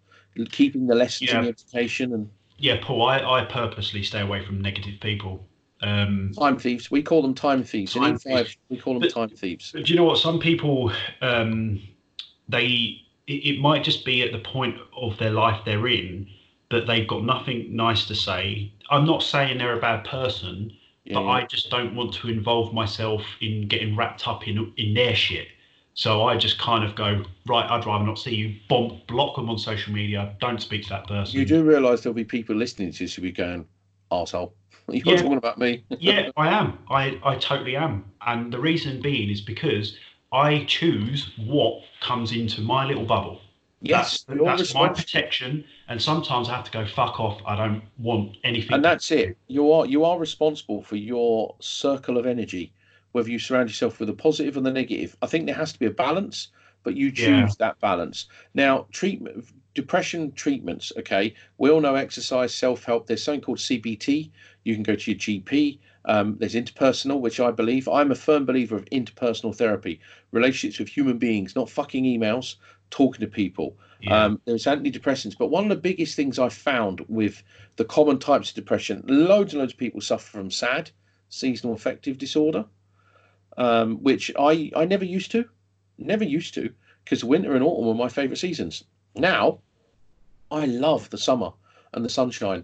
[0.51, 1.39] keeping the lessons yeah.
[1.39, 2.31] in the education and.
[2.57, 5.45] Yeah, Paul, I, I purposely stay away from negative people.
[5.83, 6.89] Um, time thieves.
[6.89, 7.95] We call them time thieves.
[7.95, 9.73] Time in E5, we call them but, time thieves.
[9.73, 10.19] Do you know what?
[10.19, 11.83] Some people, um,
[12.49, 16.29] they it, it might just be at the point of their life they're in
[16.75, 18.73] that they've got nothing nice to say.
[18.91, 20.73] I'm not saying they're a bad person
[21.05, 21.31] yeah, but yeah.
[21.31, 25.49] I just don't want to involve myself in getting wrapped up in in their shit.
[25.93, 27.71] So I just kind of go right.
[27.71, 28.57] I'd rather not see you.
[28.69, 30.35] Bomb, block them on social media.
[30.41, 31.39] Don't speak to that person.
[31.39, 33.67] You do realise there'll be people listening to this who be going,
[34.11, 34.53] "Arsehole."
[34.89, 35.23] You're yeah.
[35.23, 35.85] talking about me.
[36.01, 36.79] yeah, I am.
[36.91, 38.11] I I totally am.
[38.27, 39.97] And the reason being is because
[40.33, 43.41] I choose what comes into my little bubble.
[43.85, 47.41] Yes, that's, that's my protection, and sometimes I have to go fuck off.
[47.47, 48.73] I don't want anything.
[48.73, 49.37] And that's it.
[49.47, 52.73] You are you are responsible for your circle of energy,
[53.13, 55.17] whether you surround yourself with the positive and the negative.
[55.21, 56.49] I think there has to be a balance,
[56.83, 57.49] but you choose yeah.
[57.59, 58.27] that balance.
[58.55, 60.93] Now, treatment depression treatments.
[60.99, 63.07] Okay, we all know exercise, self help.
[63.07, 64.31] There's something called CBT.
[64.65, 65.79] You can go to your GP.
[66.07, 67.89] Um, there's interpersonal, which I believe.
[67.89, 70.01] I'm a firm believer of interpersonal therapy,
[70.33, 72.57] relationships with human beings, not fucking emails,
[72.95, 73.77] talking to people.
[74.01, 74.25] Yeah.
[74.25, 77.43] Um, there's antidepressants, but one of the biggest things I found with
[77.75, 80.93] the common types of depression, loads and loads of people suffer from SAD,
[81.29, 82.65] seasonal affective disorder,
[83.57, 85.45] um, which I I never used to,
[85.99, 86.73] never used to,
[87.05, 88.85] because winter and autumn were my favourite seasons.
[89.17, 89.59] Now,
[90.53, 91.51] I love the summer
[91.93, 92.63] and the sunshine,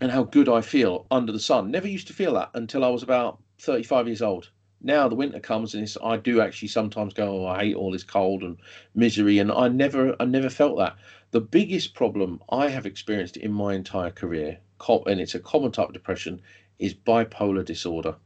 [0.00, 1.70] and how good I feel under the sun.
[1.70, 4.48] Never used to feel that until I was about 35 years old
[4.82, 8.04] now the winter comes and I do actually sometimes go, oh, I hate all this
[8.04, 8.56] cold and
[8.94, 10.96] misery, and I never, I never felt that.
[11.32, 14.58] The biggest problem I have experienced in my entire career,
[15.06, 16.40] and it's a common type of depression,
[16.78, 18.16] is bipolar disorder.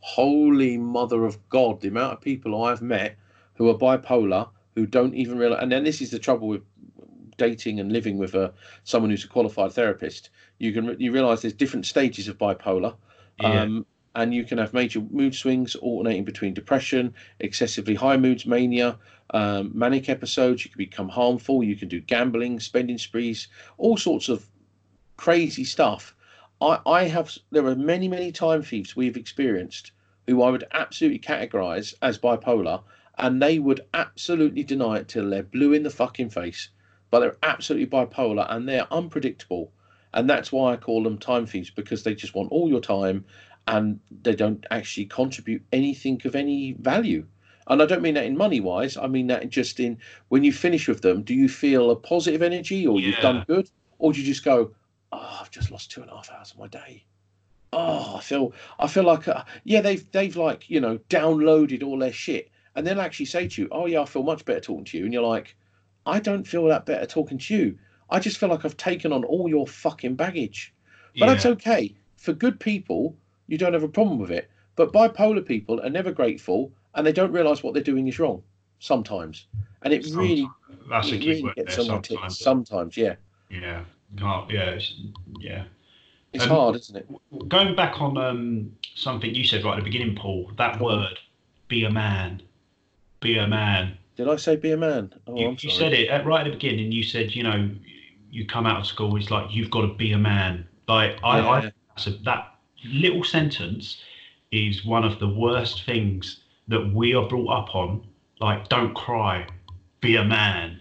[0.00, 3.16] Holy mother of God, the amount of people I've met
[3.54, 5.62] who are bipolar who don't even realize.
[5.62, 6.62] And then this is the trouble with
[7.36, 8.52] dating and living with a
[8.84, 10.30] someone who's a qualified therapist.
[10.58, 12.94] You can you realize there's different stages of bipolar.
[13.40, 13.62] Yeah.
[13.62, 18.98] Um, and you can have major mood swings alternating between depression, excessively high moods, mania,
[19.30, 20.64] um, manic episodes.
[20.64, 21.62] You can become harmful.
[21.62, 23.48] You can do gambling, spending sprees,
[23.78, 24.46] all sorts of
[25.16, 26.14] crazy stuff.
[26.60, 27.36] I, I have.
[27.50, 29.92] There are many, many time thieves we've experienced
[30.26, 32.82] who I would absolutely categorize as bipolar,
[33.18, 36.68] and they would absolutely deny it till they're blue in the fucking face.
[37.10, 39.72] But they're absolutely bipolar and they're unpredictable.
[40.12, 43.24] And that's why I call them time thieves because they just want all your time
[43.66, 47.26] and they don't actually contribute anything of any value.
[47.66, 48.96] And I don't mean that in money wise.
[48.96, 49.98] I mean that just in
[50.28, 53.06] when you finish with them, do you feel a positive energy or yeah.
[53.06, 53.70] you've done good?
[53.98, 54.72] Or do you just go,
[55.12, 57.04] oh, I've just lost two and a half hours of my day.
[57.72, 61.98] Oh, I feel, I feel like, uh, yeah, they've, they've like, you know, downloaded all
[61.98, 64.86] their shit, and they'll actually say to you, oh yeah, I feel much better talking
[64.86, 65.56] to you, and you're like,
[66.06, 67.78] I don't feel that better talking to you.
[68.08, 70.74] I just feel like I've taken on all your fucking baggage.
[71.12, 71.34] But yeah.
[71.34, 71.94] that's okay.
[72.16, 73.16] For good people,
[73.50, 74.48] you don't have a problem with it.
[74.76, 78.42] But bipolar people are never grateful and they don't realize what they're doing is wrong
[78.78, 79.46] sometimes.
[79.82, 80.28] And it sometimes.
[80.28, 80.48] really,
[80.88, 82.38] that's it a key really word gets there, sometimes.
[82.38, 83.16] sometimes, yeah.
[83.50, 83.82] Yeah.
[84.22, 84.70] Oh, yeah.
[84.70, 84.94] It's,
[85.40, 85.64] yeah.
[86.32, 87.08] It's um, hard, isn't it?
[87.48, 91.18] Going back on um, something you said right at the beginning, Paul, that word,
[91.66, 92.40] be a man.
[93.18, 93.98] Be a man.
[94.16, 95.12] Did I say be a man?
[95.26, 96.92] Oh, you, you said it at, right at the beginning.
[96.92, 97.70] You said, you know,
[98.30, 100.68] you come out of school, it's like you've got to be a man.
[100.86, 101.70] Like I, yeah.
[101.96, 102.49] I that
[102.84, 104.02] little sentence
[104.52, 108.06] is one of the worst things that we are brought up on.
[108.40, 109.46] Like, don't cry,
[110.00, 110.80] be a man.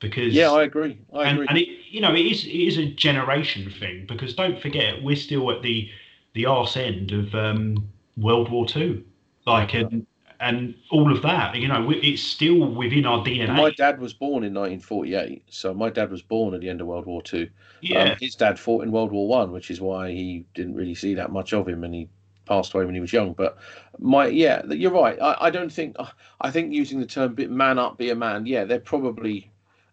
[0.00, 0.98] Because yeah, I agree.
[1.12, 1.46] I and, agree.
[1.48, 5.16] And it, you know, it is it is a generation thing because don't forget we're
[5.16, 5.90] still at the
[6.34, 9.04] the arse end of um, World War Two.
[9.44, 10.06] Like, and
[10.40, 11.56] and all of that.
[11.56, 13.54] You know, it's still within our DNA.
[13.54, 16.86] My dad was born in 1948, so my dad was born at the end of
[16.86, 17.48] World War Two.
[17.80, 20.94] Yeah, um, his dad fought in World War One, which is why he didn't really
[20.94, 22.08] see that much of him, and he
[22.46, 23.32] passed away when he was young.
[23.32, 23.58] But
[23.98, 25.20] my yeah, you're right.
[25.20, 25.96] I, I don't think
[26.40, 29.50] I think using the term "man up, be a man." Yeah, they're probably.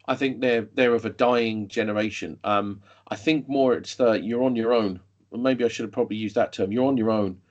[0.07, 2.37] I think they're they're of a dying generation.
[2.43, 4.99] Um, I think more it's the you're on your own.
[5.31, 6.71] Maybe I should have probably used that term.
[6.71, 7.41] You're on your own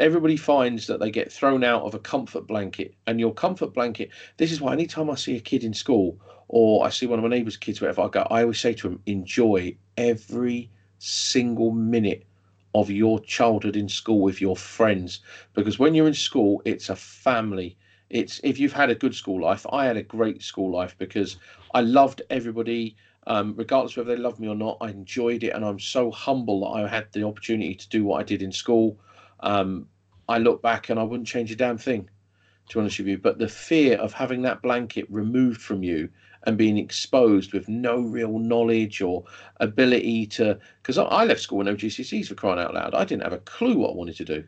[0.00, 4.10] everybody finds that they get thrown out of a comfort blanket, and your comfort blanket.
[4.38, 6.18] This is why anytime I see a kid in school
[6.48, 8.88] or I see one of my neighbours' kids, wherever I go, I always say to
[8.88, 12.26] them, enjoy every single minute
[12.74, 15.20] of your childhood in school with your friends,
[15.54, 17.76] because when you're in school, it's a family.
[18.10, 19.66] It's if you've had a good school life.
[19.70, 21.36] I had a great school life because
[21.74, 22.96] I loved everybody.
[23.26, 26.60] Um, regardless whether they loved me or not, I enjoyed it, and I'm so humble
[26.60, 28.98] that I had the opportunity to do what I did in school.
[29.40, 29.86] Um,
[30.28, 32.08] I look back and I wouldn't change a damn thing,
[32.68, 33.18] to be honest with you.
[33.18, 36.08] But the fear of having that blanket removed from you
[36.46, 39.24] and being exposed with no real knowledge or
[39.60, 42.94] ability to, because I left school with no GCSEs for crying out loud.
[42.94, 44.44] I didn't have a clue what I wanted to do.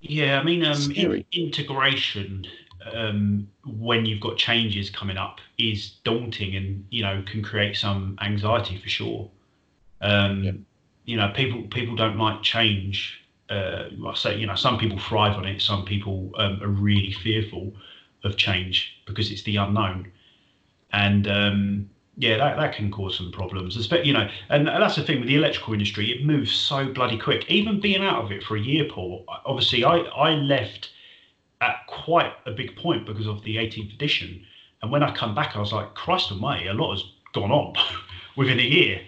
[0.00, 2.46] Yeah, I mean, um, in, integration
[2.92, 8.18] um, when you've got changes coming up is daunting and you know can create some
[8.22, 9.30] anxiety for sure.
[10.00, 10.52] Um, yeah.
[11.04, 15.36] You know, people people don't like change uh, I say, you know, some people thrive
[15.36, 15.60] on it.
[15.60, 17.72] Some people um, are really fearful
[18.22, 20.10] of change because it's the unknown,
[20.92, 23.76] and um, yeah, that, that can cause some problems.
[23.76, 27.18] Especially, you know, and that's the thing with the electrical industry; it moves so bloody
[27.18, 27.50] quick.
[27.50, 29.24] Even being out of it for a year, Paul.
[29.44, 30.90] Obviously, I I left
[31.60, 34.46] at quite a big point because of the 18th edition,
[34.82, 37.74] and when I come back, I was like, Christ Almighty, a lot has gone on
[38.36, 39.02] within a year.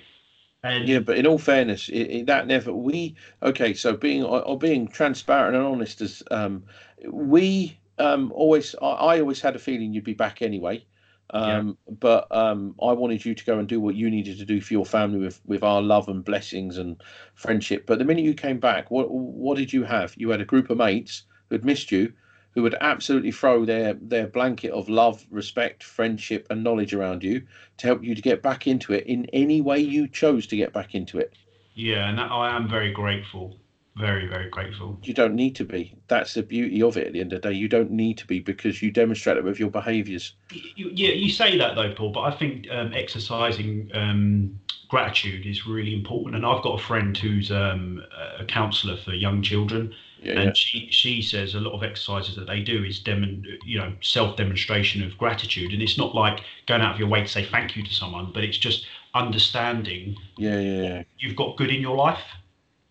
[0.64, 3.74] And yeah, but in all fairness, it, it, that never we okay.
[3.74, 6.62] So being or being transparent and honest as um,
[7.10, 10.84] we um, always, I, I, always had a feeling you'd be back anyway.
[11.30, 11.94] Um, yeah.
[11.98, 14.74] But um, I wanted you to go and do what you needed to do for
[14.74, 17.02] your family with, with our love and blessings and
[17.34, 17.86] friendship.
[17.86, 20.14] But the minute you came back, what what did you have?
[20.16, 22.12] You had a group of mates who had missed you,
[22.54, 27.42] who would absolutely throw their their blanket of love, respect, friendship, and knowledge around you
[27.78, 30.72] to help you to get back into it in any way you chose to get
[30.72, 31.34] back into it.
[31.74, 33.56] Yeah, and I am very grateful.
[33.96, 34.98] Very, very grateful.
[35.02, 35.94] You don't need to be.
[36.08, 37.08] That's the beauty of it.
[37.08, 39.44] At the end of the day, you don't need to be because you demonstrate it
[39.44, 40.34] with your behaviours.
[40.76, 42.10] Yeah, you say that though, Paul.
[42.10, 46.36] But I think um, exercising um, gratitude is really important.
[46.36, 48.02] And I've got a friend who's um,
[48.38, 50.52] a counsellor for young children, yeah, and yeah.
[50.54, 54.36] she she says a lot of exercises that they do is demon you know self
[54.36, 57.76] demonstration of gratitude, and it's not like going out of your way to say thank
[57.76, 61.02] you to someone, but it's just understanding Yeah, yeah, yeah.
[61.18, 62.22] you've got good in your life.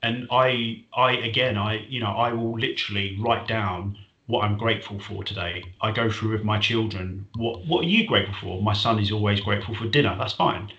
[0.03, 4.99] And I, I again, I, you know, I will literally write down what I'm grateful
[4.99, 5.63] for today.
[5.82, 7.27] I go through with my children.
[7.36, 8.61] What, what are you grateful for?
[8.63, 10.15] My son is always grateful for dinner.
[10.17, 10.71] That's fine.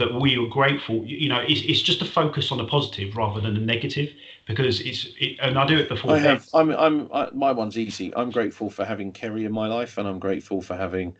[0.00, 1.04] But we are grateful.
[1.04, 4.08] You know, it's, it's just a focus on the positive rather than the negative
[4.46, 5.08] because it's.
[5.20, 6.12] It, and I do it before.
[6.12, 6.48] I have.
[6.54, 6.70] I'm.
[6.70, 7.10] I'm.
[7.12, 8.10] I, my one's easy.
[8.16, 11.14] I'm grateful for having Kerry in my life, and I'm grateful for having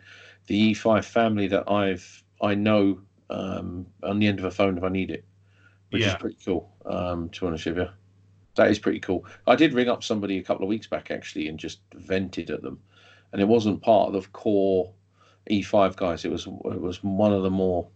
[0.46, 2.24] the E5 family that I've.
[2.40, 5.26] I know um, on the end of a phone if I need it,
[5.90, 6.74] which is pretty cool.
[6.86, 7.88] Um, to be honest with you,
[8.54, 9.26] that is pretty cool.
[9.46, 12.62] I did ring up somebody a couple of weeks back actually and just vented at
[12.62, 12.80] them,
[13.32, 14.90] and it wasn't part of the core
[15.50, 16.24] E5 guys.
[16.24, 16.46] It was.
[16.46, 17.86] It was one of the more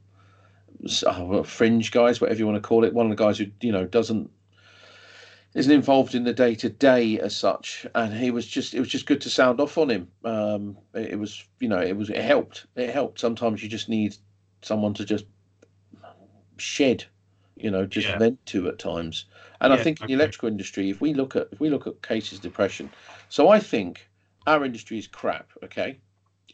[1.07, 2.95] uh, fringe guys, whatever you want to call it.
[2.95, 4.31] One of the guys who you know doesn't
[5.55, 8.89] isn't involved in the day to day as such, and he was just it was
[8.89, 10.11] just good to sound off on him.
[10.25, 12.67] Um, it, it was you know it was it helped.
[12.77, 13.21] It helped.
[13.21, 14.17] Sometimes you just need
[14.63, 15.27] someone to just
[16.59, 17.05] shed,
[17.57, 18.19] you know, just Yeah.
[18.19, 19.27] vent to at times.
[19.61, 21.87] And I Yeah, think in the electrical industry, if we look at if we look
[21.87, 22.93] at cases depression,
[23.29, 24.09] so I think
[24.47, 25.51] our industry is crap.
[25.63, 26.01] Okay,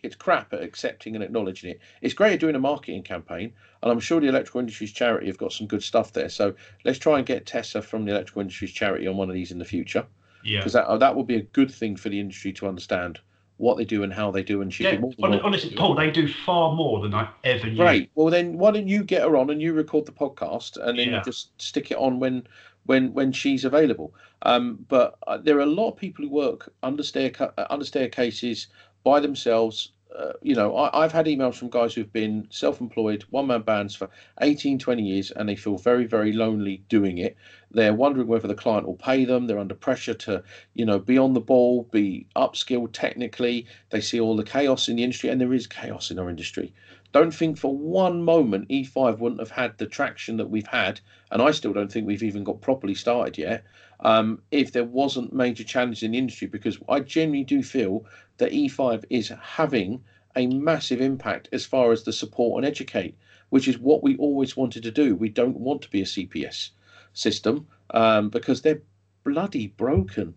[0.02, 1.80] it's crap at accepting and acknowledging it.
[2.00, 5.38] It's great at doing a marketing campaign, and I'm sure the electrical Industries charity have
[5.38, 6.28] got some good stuff there.
[6.28, 9.50] So let's try and get Tessa from the electrical Industries charity on one of these
[9.52, 10.06] in the future,
[10.42, 10.60] Yeah.
[10.60, 13.20] because that that would be a good thing for the industry to understand
[13.58, 14.62] what they do and how they do.
[14.62, 15.76] And she'd Yeah, be more honestly, it.
[15.76, 17.76] Paul, they do far more than I ever knew.
[17.76, 18.10] Great.
[18.14, 21.08] Well, then why don't you get her on and you record the podcast and then
[21.10, 21.22] Yeah.
[21.22, 22.46] just stick it on when
[22.86, 24.14] when when she's available.
[24.42, 27.84] Um, but uh, there are a lot of people who work under stair uh, under
[27.84, 28.68] staircases
[29.04, 29.92] by themselves.
[30.16, 34.10] Uh, you know, I, I've had emails from guys who've been self-employed, one-man bands for
[34.40, 37.36] 18, 20 years, and they feel very, very lonely doing it.
[37.70, 39.46] They're wondering whether the client will pay them.
[39.46, 40.42] They're under pressure to,
[40.74, 43.66] you know, be on the ball, be upskilled technically.
[43.90, 46.74] They see all the chaos in the industry, and there is chaos in our industry
[47.12, 51.42] don't think for one moment E5 wouldn't have had the traction that we've had, and
[51.42, 53.64] I still don't think we've even got properly started yet.
[54.02, 58.06] Um, if there wasn't major challenges in the industry, because I genuinely do feel
[58.38, 60.02] that E5 is having
[60.36, 63.14] a massive impact as far as the support and educate,
[63.50, 65.14] which is what we always wanted to do.
[65.14, 66.70] We don't want to be a CPS
[67.12, 68.82] system um, because they're
[69.24, 70.34] bloody broken,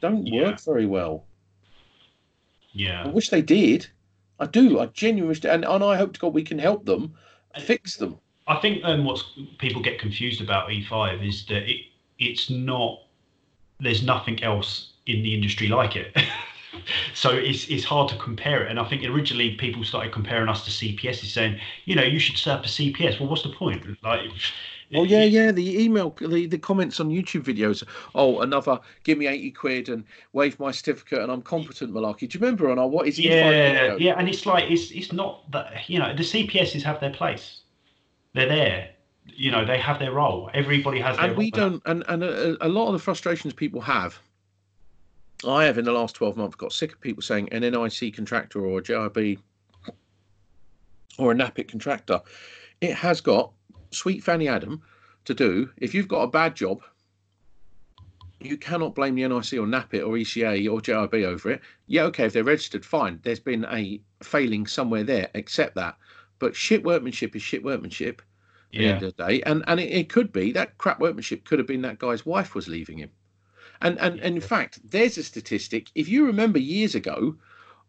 [0.00, 0.42] don't Yeah.
[0.48, 1.24] work very well.
[2.72, 3.04] Yeah.
[3.04, 3.86] I wish they did.
[4.40, 4.80] I do.
[4.80, 7.14] I genuinely wish, and, and I hope to God we can help them
[7.60, 8.18] fix them.
[8.48, 9.24] I think um, what
[9.58, 11.82] people get confused about E5 is that it
[12.18, 13.00] it's not.
[13.84, 16.16] There's nothing else in the industry like it.
[17.14, 18.70] so it's it's hard to compare it.
[18.70, 22.36] And I think originally people started comparing us to CPS, saying, you know, you should
[22.36, 23.20] set up a CPS.
[23.20, 23.84] Well, what's the point?
[24.02, 24.30] Like,
[24.94, 25.50] Oh yeah, yeah.
[25.50, 27.82] The email, the, the comments on YouTube videos.
[28.14, 28.78] Oh, another.
[29.02, 32.28] Give me eighty quid and wave my certificate, and I'm competent, Malarkey.
[32.28, 33.24] Do you remember on our what is it?
[33.24, 34.14] yeah, yeah.
[34.18, 37.60] And it's like it's it's not that you know the CPSs have their place.
[38.34, 38.90] They're there.
[39.26, 40.50] You know, they have their role.
[40.54, 41.70] Everybody has their And we role.
[41.70, 41.82] don't.
[41.86, 44.18] And and a, a lot of the frustrations people have.
[45.46, 48.64] I have in the last twelve months got sick of people saying an NIC contractor
[48.64, 49.38] or a JIB
[51.18, 52.20] or a NAPIT contractor.
[52.80, 53.52] It has got
[53.90, 54.82] sweet Fanny Adam
[55.24, 55.70] to do.
[55.78, 56.82] If you've got a bad job,
[58.40, 61.60] you cannot blame the NIC or NAPIT or ECA or JIB over it.
[61.86, 63.20] Yeah, okay, if they're registered, fine.
[63.22, 65.96] There's been a failing somewhere there, accept that.
[66.38, 68.20] But shit workmanship is shit workmanship
[68.78, 68.90] Yeah.
[68.90, 69.42] end of the day.
[69.42, 72.54] And and it, it could be that crap workmanship could have been that guy's wife
[72.54, 73.10] was leaving him.
[73.80, 75.90] And and, and in fact, there's a statistic.
[75.94, 77.36] If you remember years ago,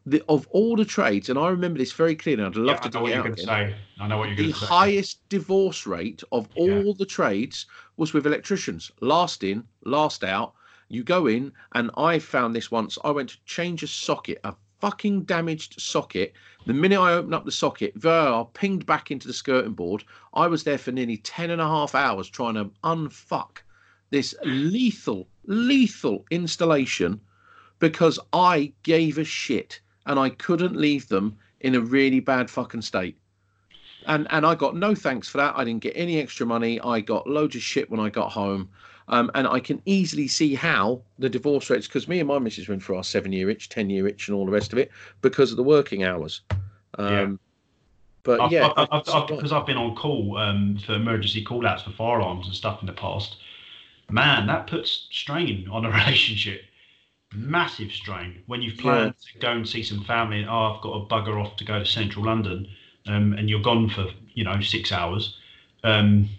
[0.06, 2.82] the, of all the trades, and I remember this very clearly, and I'd love Yeah,
[2.82, 3.76] to I know what you're going to say.
[4.00, 4.52] I know what you're going to say.
[4.52, 7.66] The highest divorce rate of all the trades
[7.98, 8.92] was with electricians.
[9.02, 10.54] Last in, last out.
[10.90, 12.98] You go in, and I found this once.
[13.04, 14.56] I went to change a socket, a
[14.86, 16.32] fucking damaged socket.
[16.68, 20.04] The minute I opened up the socket, VAR pinged back into the skirting board.
[20.36, 23.64] I was there for nearly 10 and a half hours trying to unfuck
[24.12, 27.20] this lethal, lethal installation
[27.80, 32.84] because I gave a shit and I couldn't leave them in a really bad fucking
[32.84, 33.18] state
[34.06, 35.56] and and I got no thanks for that.
[35.58, 36.80] I didn't get any extra money.
[36.80, 38.70] I got loads of shit when I got home,
[39.08, 42.68] um, and I can easily see how the divorce rates because me and my missus
[42.68, 44.92] went for our seven year itch, ten year itch, and all the rest of it
[45.22, 46.42] because of the working hours.
[46.98, 47.28] Um, Yeah.
[48.24, 51.68] But I've, yeah, I- I've, I've, because I've been on call um, for emergency call
[51.68, 53.38] outs for firearms and stuff in the past,
[54.10, 56.62] man, that puts strain on a relationship.
[57.36, 60.40] Massive strain when you've planned to go and see some family.
[60.40, 62.68] And, oh, I've got to bugger off to go to central London,
[63.08, 65.38] um, and you're gone for you know six hours.
[65.84, 66.30] Um,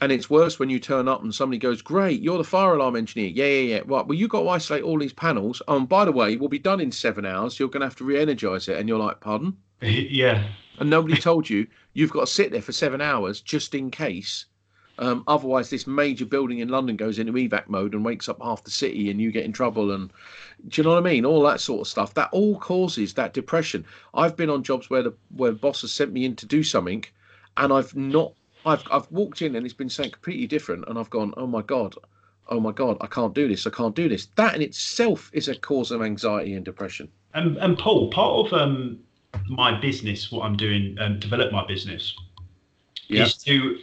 [0.00, 2.96] and it's worse when you turn up and somebody goes, "Great, you're the fire alarm
[2.96, 3.82] engineer." Yeah, yeah, yeah.
[3.84, 4.06] Right.
[4.06, 5.60] Well, you've got to isolate all these panels.
[5.68, 7.58] Oh, and by the way, we'll be done in seven hours.
[7.58, 10.44] You're going to have to re-energize it, and you're like, "Pardon?" yeah.
[10.78, 14.46] And nobody told you you've got to sit there for seven hours just in case.
[15.00, 18.64] Um, otherwise, this major building in London goes into evac mode and wakes up half
[18.64, 19.92] the city, and you get in trouble.
[19.92, 20.12] And
[20.68, 21.24] do you know what I mean?
[21.24, 22.12] All that sort of stuff.
[22.14, 23.86] That all causes that depression.
[24.12, 26.62] I've been on jobs where the where the boss has sent me in to do
[26.62, 27.04] something,
[27.56, 28.34] and I've not.
[28.66, 31.62] I've I've walked in and it's been something completely different, and I've gone, oh my
[31.62, 31.94] god,
[32.48, 33.66] oh my god, I can't do this.
[33.66, 34.26] I can't do this.
[34.36, 37.08] That in itself is a cause of anxiety and depression.
[37.34, 38.98] And and Paul, part of um
[39.48, 42.14] my business, what I'm doing, um, develop my business,
[43.08, 43.24] yeah.
[43.24, 43.78] is to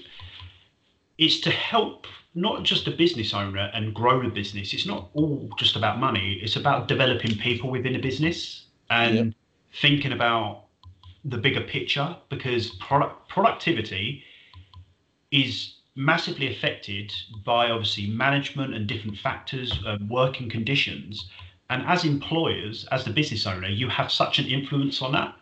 [1.17, 2.05] is to help
[2.35, 4.73] not just a business owner and grow the business.
[4.73, 6.39] It's not all just about money.
[6.43, 9.23] It's about developing people within a business and yeah.
[9.81, 10.65] thinking about
[11.25, 14.23] the bigger picture because product productivity
[15.31, 17.11] is massively affected
[17.43, 21.29] by obviously management and different factors, um, working conditions.
[21.69, 25.35] And as employers, as the business owner, you have such an influence on that.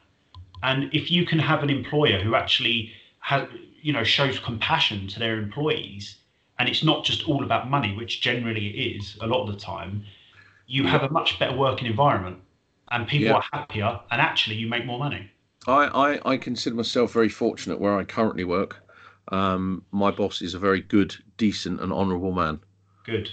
[0.64, 3.48] And if you can have an employer who actually has,
[3.82, 6.18] you know, shows compassion to their employees,
[6.58, 9.60] and it's not just all about money, which generally it is a lot of the
[9.60, 10.06] time,
[10.68, 12.40] you have a much better working environment,
[12.92, 13.34] and people yeah.
[13.34, 15.30] are happier, and actually you make more money.
[15.68, 15.86] I,
[16.26, 18.82] I, I consider myself very fortunate where I currently work.
[19.30, 22.60] Um, my boss is a very good, decent, and honourable man.
[23.06, 23.30] Good.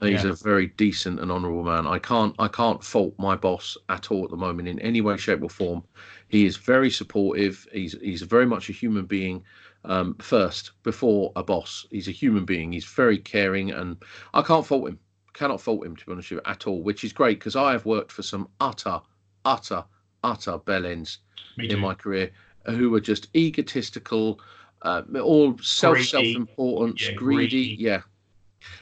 [0.00, 0.30] He's yeah.
[0.30, 1.86] a very decent and honourable man.
[1.86, 5.16] I can't I can't fault my boss at all at the moment in any way,
[5.16, 5.84] shape, or form.
[6.28, 7.68] He is very supportive.
[7.72, 9.44] He's he's very much a human being
[9.84, 11.86] um, first before a boss.
[11.90, 12.72] He's a human being.
[12.72, 13.96] He's very caring, and
[14.34, 14.98] I can't fault him.
[15.34, 17.72] Cannot fault him to be honest with you at all, which is great because I
[17.72, 19.00] have worked for some utter,
[19.44, 19.84] utter,
[20.24, 21.18] utter bellends
[21.58, 22.32] in my career
[22.66, 24.40] who were just egotistical,
[24.82, 28.02] uh, all self self importance, yeah, greedy, greedy, yeah.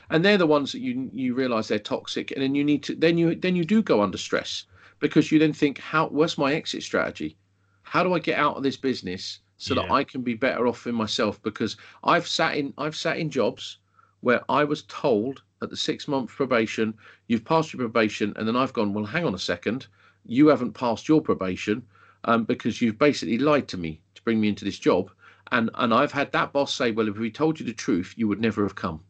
[0.08, 2.94] And they're the ones that you you realize they're toxic and then you need to
[2.94, 4.64] then you then you do go under stress
[4.98, 7.36] because you then think how what's my exit strategy?
[7.82, 9.82] How do i get out of this business so yeah.
[9.82, 11.42] that i can be better off in myself?
[11.42, 13.78] Because i've sat in i've sat in jobs
[14.20, 16.94] where i was told at the six month probation
[17.28, 19.86] you've passed your probation and then i've gone well hang on a second.
[20.26, 21.82] You haven't passed your probation
[22.24, 25.10] um, because you've basically lied to me to bring me into this job
[25.52, 28.28] and and i've had that boss say well if we told you the truth you
[28.28, 29.00] would never have come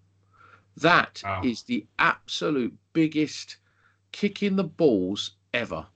[0.76, 1.42] that wow.
[1.44, 3.56] is the absolute biggest
[4.12, 5.86] kick in the balls ever.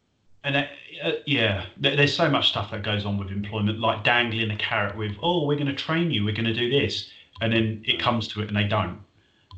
[0.45, 0.65] And uh,
[1.03, 4.97] uh, yeah, there's so much stuff that goes on with employment, like dangling a carrot
[4.97, 7.99] with, "Oh, we're going to train you, we're going to do this," and then it
[7.99, 9.01] comes to it and they don't.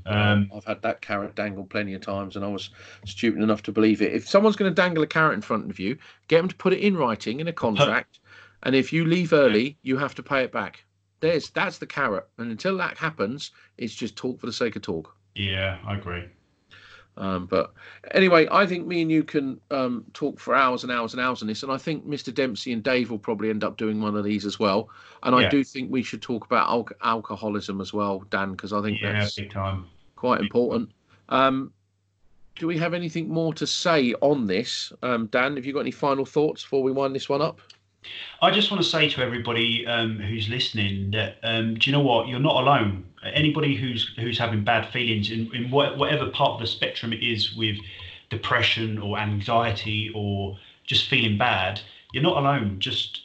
[0.06, 2.70] Um, I've had that carrot dangled plenty of times, and I was
[3.04, 4.12] stupid enough to believe it.
[4.12, 6.72] If someone's going to dangle a carrot in front of you, get them to put
[6.72, 8.20] it in writing in a contract,
[8.66, 10.84] and if you leave early, you have to pay it back.
[11.20, 14.82] There's that's the carrot, and until that happens, it's just talk for the sake of
[14.82, 15.16] talk.
[15.36, 16.24] Yeah, I agree.
[17.16, 17.72] Um, but
[18.10, 21.42] anyway, I think me and you can um, talk for hours and hours and hours
[21.42, 22.34] on this, and I think Mr.
[22.34, 24.90] Dempsey and Dave will probably end up doing one of these as well.
[25.22, 25.46] And yeah.
[25.46, 29.00] I do think we should talk about al- alcoholism as well, Dan, because I think
[29.00, 29.38] yeah, that's
[30.16, 30.90] quite important.
[31.28, 31.72] Um,
[32.56, 35.54] do we have anything more to say on this, um, Dan?
[35.54, 37.60] Have you got any final thoughts before we wind this one up?
[38.42, 42.02] I just want to say to everybody um, who's listening that um, do you know
[42.02, 42.28] what?
[42.28, 43.04] You're not alone.
[43.24, 47.54] Anybody who's who's having bad feelings in, in whatever part of the spectrum it is
[47.56, 47.76] with
[48.30, 51.80] depression or anxiety or just feeling bad,
[52.12, 52.78] you're not alone.
[52.78, 53.22] Just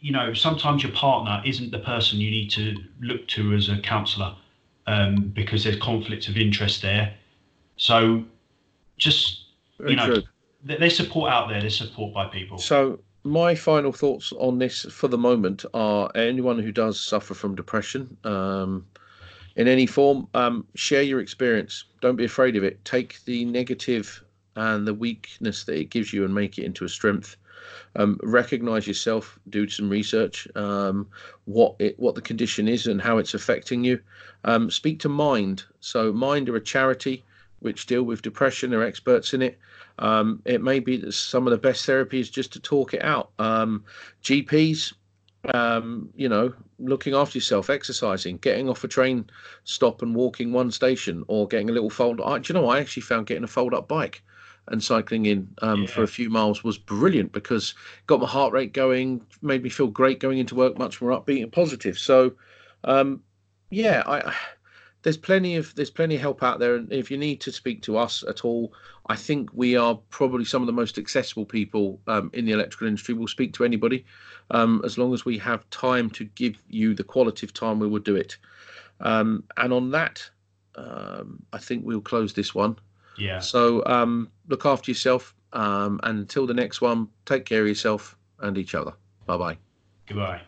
[0.00, 3.78] you know, sometimes your partner isn't the person you need to look to as a
[3.80, 4.34] counsellor
[4.86, 7.14] um, because there's conflicts of interest there.
[7.76, 8.24] So
[8.96, 9.44] just
[9.78, 10.22] Very you know, true.
[10.64, 11.60] there's support out there.
[11.60, 12.58] There's support by people.
[12.58, 17.54] So my final thoughts on this for the moment are anyone who does suffer from
[17.54, 18.86] depression um,
[19.56, 21.84] in any form, um, share your experience.
[22.00, 22.82] Don't be afraid of it.
[22.84, 24.22] Take the negative
[24.56, 27.36] and the weakness that it gives you and make it into a strength.
[27.96, 31.06] Um, recognize yourself, do some research, um,
[31.44, 34.00] what it, what the condition is and how it's affecting you.
[34.44, 35.64] Um, speak to Mind.
[35.80, 37.24] So Mind are a charity
[37.60, 38.70] which deal with depression.
[38.70, 39.58] They're experts in it.
[39.98, 43.02] Um, it may be that some of the best therapy is just to talk it
[43.02, 43.30] out.
[43.38, 43.84] Um,
[44.22, 44.94] GPs,
[45.54, 49.28] um, you know, looking after yourself, exercising, getting off a train
[49.64, 52.20] stop and walking one station, or getting a little fold.
[52.20, 52.68] I, do you know?
[52.68, 54.22] I actually found getting a fold-up bike
[54.68, 55.88] and cycling in um, yeah.
[55.88, 57.74] for a few miles was brilliant because
[58.06, 61.42] got my heart rate going, made me feel great going into work, much more upbeat
[61.42, 61.98] and positive.
[61.98, 62.32] So,
[62.84, 63.22] um,
[63.70, 64.34] yeah, I
[65.02, 67.82] there's plenty of there's plenty of help out there and if you need to speak
[67.82, 68.72] to us at all
[69.06, 72.86] i think we are probably some of the most accessible people um, in the electrical
[72.86, 73.14] industry.
[73.14, 74.04] We'll speak to anybody
[74.50, 77.88] um, as long as we have time to give you the quality of time we
[77.88, 78.36] will do it.
[79.00, 80.28] Um, and on that
[80.76, 82.76] um, i think we'll close this one.
[83.18, 83.40] Yeah.
[83.40, 88.16] So um, look after yourself um, and until the next one take care of yourself
[88.40, 88.92] and each other.
[89.26, 89.58] Bye bye.
[90.06, 90.42] Goodbye.